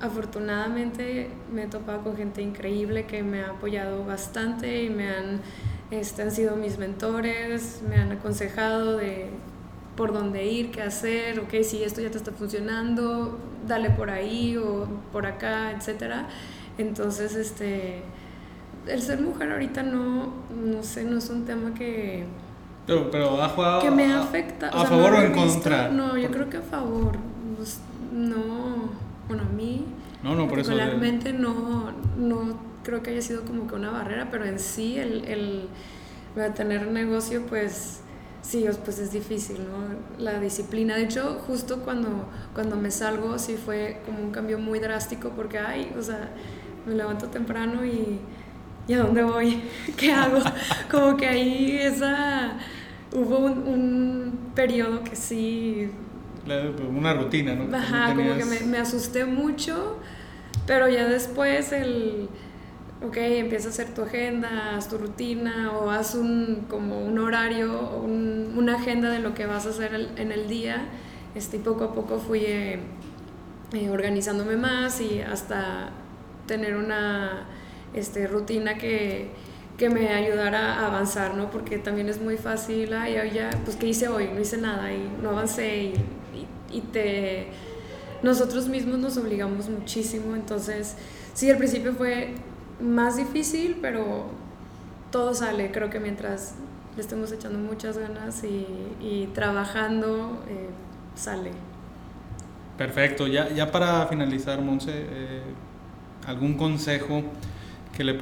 afortunadamente 0.00 1.30
me 1.52 1.64
he 1.64 1.66
topado 1.68 2.02
con 2.02 2.16
gente 2.16 2.42
increíble 2.42 3.06
que 3.06 3.22
me 3.22 3.42
ha 3.42 3.50
apoyado 3.50 4.04
bastante 4.04 4.84
y 4.84 4.90
me 4.90 5.08
han, 5.08 5.40
este, 5.90 6.22
han 6.22 6.32
sido 6.32 6.56
mis 6.56 6.78
mentores, 6.78 7.82
me 7.88 7.96
han 7.96 8.12
aconsejado 8.12 8.96
de 8.96 9.28
por 9.96 10.12
dónde 10.12 10.44
ir, 10.46 10.70
qué 10.70 10.82
hacer, 10.82 11.40
ok, 11.40 11.62
si 11.62 11.82
esto 11.82 12.00
ya 12.00 12.10
te 12.10 12.18
está 12.18 12.32
funcionando, 12.32 13.38
dale 13.66 13.90
por 13.90 14.10
ahí 14.10 14.56
o 14.56 14.86
por 15.12 15.26
acá, 15.26 15.72
etcétera. 15.72 16.28
Entonces, 16.76 17.34
este, 17.34 18.02
el 18.86 19.00
ser 19.00 19.20
mujer 19.20 19.52
ahorita 19.52 19.82
no, 19.82 20.32
no 20.54 20.82
sé, 20.82 21.04
no 21.04 21.18
es 21.18 21.30
un 21.30 21.44
tema 21.44 21.72
que... 21.72 22.26
Pero, 22.86 23.10
pero 23.10 23.42
ha 23.42 23.48
jugado... 23.48 23.80
Que 23.80 23.90
me 23.90 24.12
afecta. 24.12 24.68
¿A, 24.68 24.84
favor 24.84 25.14
o 25.14 25.22
en 25.22 25.32
contra? 25.32 25.88
No, 25.88 26.16
yo 26.16 26.30
creo 26.30 26.48
que 26.50 26.58
a 26.58 26.62
favor. 26.62 27.16
Pues, 27.56 27.80
no, 28.12 28.90
bueno, 29.28 29.44
a 29.44 29.52
mí... 29.52 29.86
No, 30.22 30.34
no, 30.34 30.46
por 30.46 30.58
eso... 30.58 30.70
Particularmente 30.70 31.32
no, 31.32 31.90
no 32.18 32.65
creo 32.86 33.02
que 33.02 33.10
haya 33.10 33.20
sido 33.20 33.44
como 33.44 33.66
que 33.66 33.74
una 33.74 33.90
barrera, 33.90 34.28
pero 34.30 34.44
en 34.44 34.60
sí 34.60 34.96
el, 34.96 35.24
el 35.24 35.68
tener 36.54 36.86
negocio, 36.86 37.44
pues 37.46 38.00
sí, 38.42 38.64
pues 38.84 39.00
es 39.00 39.12
difícil, 39.12 39.58
¿no? 39.58 40.22
La 40.22 40.38
disciplina. 40.38 40.94
De 40.94 41.02
hecho, 41.02 41.42
justo 41.46 41.80
cuando, 41.80 42.28
cuando 42.54 42.76
me 42.76 42.92
salgo, 42.92 43.38
sí 43.40 43.56
fue 43.56 44.00
como 44.06 44.20
un 44.20 44.30
cambio 44.30 44.58
muy 44.58 44.78
drástico 44.78 45.30
porque, 45.30 45.58
ay, 45.58 45.92
o 45.98 46.02
sea, 46.02 46.30
me 46.86 46.94
levanto 46.94 47.26
temprano 47.26 47.84
y, 47.84 48.20
¿y 48.86 48.94
a 48.94 48.98
dónde 48.98 49.24
voy? 49.24 49.62
¿Qué 49.96 50.12
hago? 50.12 50.38
Como 50.90 51.16
que 51.16 51.26
ahí 51.26 51.78
esa, 51.80 52.56
hubo 53.12 53.38
un, 53.38 54.52
periodo 54.54 55.02
que 55.02 55.16
sí... 55.16 55.90
Una 56.88 57.12
rutina, 57.14 57.56
¿no? 57.56 57.76
Ajá, 57.76 58.14
como 58.14 58.36
que 58.36 58.44
me, 58.44 58.60
me 58.60 58.78
asusté 58.78 59.24
mucho, 59.24 59.98
pero 60.64 60.88
ya 60.88 61.08
después 61.08 61.72
el 61.72 62.28
ok, 63.04 63.16
empieza 63.16 63.68
a 63.68 63.70
hacer 63.70 63.94
tu 63.94 64.02
agenda, 64.02 64.76
haz 64.76 64.88
tu 64.88 64.98
rutina 64.98 65.72
o 65.72 65.90
haz 65.90 66.14
un, 66.14 66.66
como 66.68 67.04
un 67.04 67.18
horario, 67.18 67.98
un, 68.02 68.54
una 68.56 68.76
agenda 68.76 69.10
de 69.10 69.18
lo 69.18 69.34
que 69.34 69.46
vas 69.46 69.66
a 69.66 69.70
hacer 69.70 70.10
en 70.16 70.32
el 70.32 70.48
día. 70.48 70.86
Este, 71.34 71.58
y 71.58 71.60
poco 71.60 71.84
a 71.84 71.92
poco 71.92 72.18
fui 72.18 72.40
eh, 72.46 72.78
eh, 73.74 73.90
organizándome 73.90 74.56
más 74.56 75.02
y 75.02 75.20
hasta 75.20 75.90
tener 76.46 76.76
una 76.76 77.46
este, 77.92 78.26
rutina 78.26 78.78
que, 78.78 79.28
que, 79.76 79.90
me 79.90 80.14
ayudara 80.14 80.76
a 80.76 80.86
avanzar, 80.86 81.34
¿no? 81.34 81.50
Porque 81.50 81.76
también 81.76 82.08
es 82.08 82.20
muy 82.22 82.38
fácil, 82.38 82.94
ay, 82.94 83.16
ya, 83.34 83.50
pues 83.64 83.76
¿qué 83.76 83.88
hice 83.88 84.08
hoy? 84.08 84.30
No 84.32 84.40
hice 84.40 84.56
nada 84.56 84.90
y 84.94 85.10
no 85.22 85.30
avancé 85.30 85.76
y, 85.76 85.94
y, 86.72 86.80
te... 86.80 87.48
Nosotros 88.22 88.68
mismos 88.68 88.98
nos 88.98 89.18
obligamos 89.18 89.68
muchísimo, 89.68 90.34
entonces 90.34 90.96
sí, 91.34 91.50
al 91.50 91.58
principio 91.58 91.92
fue 91.92 92.34
más 92.80 93.16
difícil, 93.16 93.78
pero 93.80 94.26
todo 95.10 95.34
sale, 95.34 95.70
creo 95.72 95.90
que 95.90 96.00
mientras 96.00 96.54
le 96.96 97.02
estemos 97.02 97.30
echando 97.32 97.58
muchas 97.58 97.98
ganas 97.98 98.42
y, 98.44 98.66
y 99.00 99.28
trabajando, 99.34 100.42
eh, 100.48 100.68
sale. 101.14 101.50
Perfecto, 102.76 103.26
ya, 103.26 103.48
ya 103.50 103.70
para 103.70 104.06
finalizar, 104.06 104.60
Monse, 104.60 104.92
eh, 104.94 105.42
algún 106.26 106.54
consejo 106.54 107.22
que 107.96 108.04
le, 108.04 108.12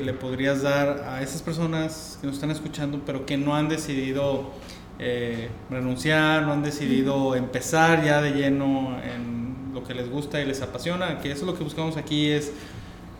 le 0.00 0.12
podrías 0.14 0.62
dar 0.62 1.04
a 1.06 1.22
esas 1.22 1.42
personas 1.42 2.18
que 2.20 2.26
nos 2.26 2.36
están 2.36 2.50
escuchando, 2.50 3.02
pero 3.06 3.24
que 3.24 3.36
no 3.36 3.54
han 3.54 3.68
decidido 3.68 4.50
eh, 4.98 5.48
renunciar, 5.70 6.42
no 6.42 6.52
han 6.52 6.62
decidido 6.62 7.36
empezar 7.36 8.04
ya 8.04 8.20
de 8.20 8.32
lleno 8.32 8.98
en 9.02 9.72
lo 9.72 9.84
que 9.84 9.94
les 9.94 10.10
gusta 10.10 10.40
y 10.40 10.44
les 10.44 10.60
apasiona, 10.62 11.20
que 11.20 11.30
eso 11.30 11.42
es 11.42 11.46
lo 11.46 11.56
que 11.56 11.64
buscamos 11.64 11.96
aquí 11.96 12.28
es 12.28 12.52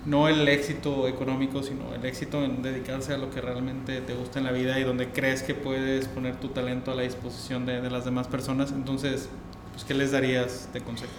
no 0.05 0.29
el 0.29 0.49
éxito 0.49 1.07
económico, 1.07 1.63
sino 1.63 1.95
el 1.95 2.05
éxito 2.05 2.45
en 2.45 2.63
dedicarse 2.63 3.15
a 3.15 3.19
lo 3.19 3.31
que 3.31 3.41
realmente 3.41 4.01
te 4.01 4.15
gusta 4.15 4.41
en 4.41 4.45
la 4.47 4.53
vida 4.53 4.79
y 4.79 4.85
donde 4.85 5.11
crees 5.11 5.43
que 5.43 5.55
puedes 5.55 6.09
poner 6.09 6.37
tu 6.37 6.49
talento 6.49 6.91
a 6.91 6.95
la 6.95 7.03
disposición 7.03 7.67
de, 7.67 7.81
de 7.81 7.91
las 7.91 8.05
demás 8.05 8.27
personas. 8.27 8.73
Entonces, 8.73 9.29
pues, 9.73 9.85
¿qué 9.85 9.95
les 9.95 10.13
darías 10.13 10.69
de 10.73 10.81
consejo? 10.81 11.13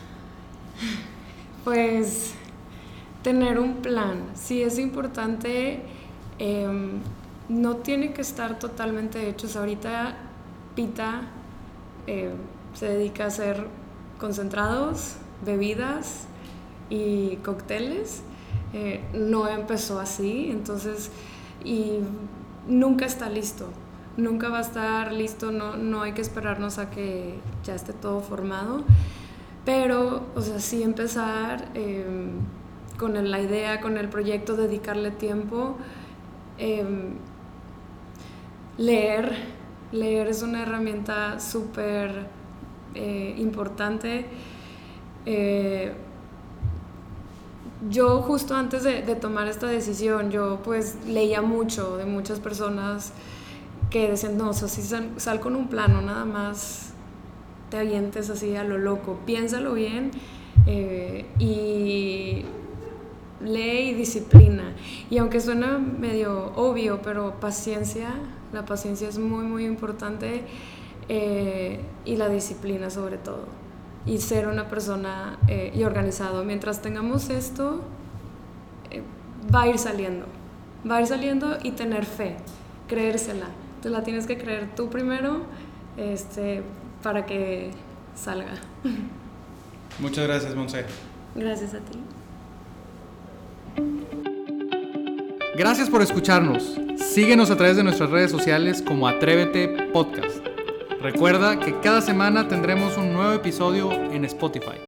Pues 1.64 2.34
tener 3.24 3.58
un 3.58 3.76
plan. 3.76 4.26
Sí 4.36 4.62
es 4.62 4.78
importante, 4.78 5.82
em, 6.38 7.00
no 7.48 7.78
tiene 7.78 8.14
que 8.14 8.22
estar 8.22 8.60
totalmente 8.60 9.30
hechos. 9.30 9.56
Ahorita 9.56 10.18
Pita 10.76 11.22
eh, 12.06 12.32
se 12.74 12.88
dedica 12.88 13.26
a 13.26 13.28
hacer 13.28 13.66
concentrados, 14.20 15.16
bebidas 15.46 16.26
y 16.90 17.38
cócteles 17.38 18.24
eh, 18.74 19.02
no 19.14 19.48
empezó 19.48 20.00
así, 20.00 20.50
entonces, 20.50 21.12
y 21.64 22.00
nunca 22.68 23.06
está 23.06 23.30
listo, 23.30 23.68
nunca 24.18 24.50
va 24.50 24.58
a 24.58 24.62
estar 24.62 25.14
listo, 25.14 25.52
no, 25.52 25.76
no 25.76 26.02
hay 26.02 26.14
que 26.14 26.22
esperarnos 26.22 26.80
a 26.80 26.90
que 26.90 27.36
ya 27.64 27.76
esté 27.76 27.94
todo 27.94 28.22
formado, 28.22 28.84
pero, 29.64 30.24
o 30.36 30.42
sea, 30.42 30.60
sí 30.60 30.82
empezar 30.82 31.70
em, 31.76 32.32
con 32.98 33.14
la 33.30 33.40
idea, 33.40 33.80
con 33.80 33.98
el 33.98 34.10
proyecto, 34.10 34.56
dedicarle 34.56 35.12
tiempo, 35.12 35.78
em, 36.58 37.14
leer, 38.78 39.36
leer 39.92 40.28
es 40.28 40.42
una 40.42 40.64
herramienta 40.64 41.40
súper 41.40 42.28
eh, 42.96 43.36
importante. 43.38 44.26
Yo 47.90 48.22
justo 48.22 48.56
antes 48.56 48.84
de, 48.84 49.02
tomar 49.16 49.48
esta 49.48 49.68
decisión, 49.68 50.32
yo 50.32 50.62
pues 50.64 50.98
leía 51.06 51.42
mucho 51.42 51.98
de 51.98 52.06
muchas 52.06 52.40
personas 52.40 53.12
que 53.90 54.10
decían, 54.10 54.38
no, 54.38 54.54
si 54.54 54.82
sal, 54.82 55.40
con 55.42 55.56
un 55.56 55.68
plano, 55.68 56.02
nada 56.02 56.24
más 56.24 56.94
te 57.70 57.78
avientes 57.78 58.30
así 58.30 58.56
a 58.56 58.64
lo 58.64 58.78
loco, 58.78 59.20
piénsalo 59.26 59.74
bien 59.74 60.12
eh, 60.66 61.26
y 61.40 62.46
lee 63.44 63.90
y 63.90 63.94
disciplina. 63.96 64.74
Y 65.10 65.18
aunque 65.18 65.42
suena 65.42 65.78
medio 65.78 66.54
obvio, 66.56 67.02
pero 67.02 67.40
paciencia, 67.42 68.14
la 68.54 68.66
paciencia 68.66 69.10
es 69.10 69.20
muy, 69.20 69.46
muy 69.46 69.66
importante 69.66 70.44
eh, 71.10 71.82
y 72.06 72.16
la 72.16 72.30
disciplina 72.30 72.90
sobre 72.90 73.18
todo 73.18 73.63
y 74.06 74.18
ser 74.20 74.48
una 74.48 74.68
persona 74.68 75.38
eh, 75.48 75.72
y 75.76 75.84
organizado. 75.84 76.44
Mientras 76.44 76.82
tengamos 76.82 77.30
esto, 77.30 77.82
eh, 78.92 79.02
va 79.54 79.64
a 79.64 79.68
ir 79.68 79.78
saliendo, 79.78 80.26
va 80.90 80.98
a 80.98 81.02
ir 81.02 81.08
saliendo 81.08 81.58
y 81.64 81.72
tener 81.72 82.06
fe, 82.06 82.36
creérsela. 82.88 83.48
Tú 83.82 83.90
la 83.90 84.04
tienes 84.04 84.28
que 84.28 84.38
creer 84.38 84.70
tú 84.76 84.90
primero 84.90 85.42
este, 85.98 86.64
para 87.02 87.26
que 87.26 87.72
salga. 88.16 88.54
Muchas 90.00 90.26
gracias, 90.26 90.56
Monse. 90.56 90.86
Gracias 91.36 91.74
a 91.74 91.80
ti. 91.80 92.00
Gracias 95.56 95.90
por 95.90 96.02
escucharnos. 96.02 96.80
Síguenos 96.98 97.52
a 97.52 97.58
través 97.58 97.78
de 97.78 97.84
nuestras 97.84 98.10
redes 98.10 98.32
sociales 98.32 98.82
como 98.82 99.08
Atrévete 99.08 99.68
Podcast. 99.94 100.53
Recuerda 101.04 101.60
que 101.60 101.78
cada 101.82 102.00
semana 102.00 102.48
tendremos 102.48 102.98
un 102.98 103.12
nuevo 103.12 103.34
episodio 103.34 103.92
en 103.92 104.24
Spotify. 104.24 104.80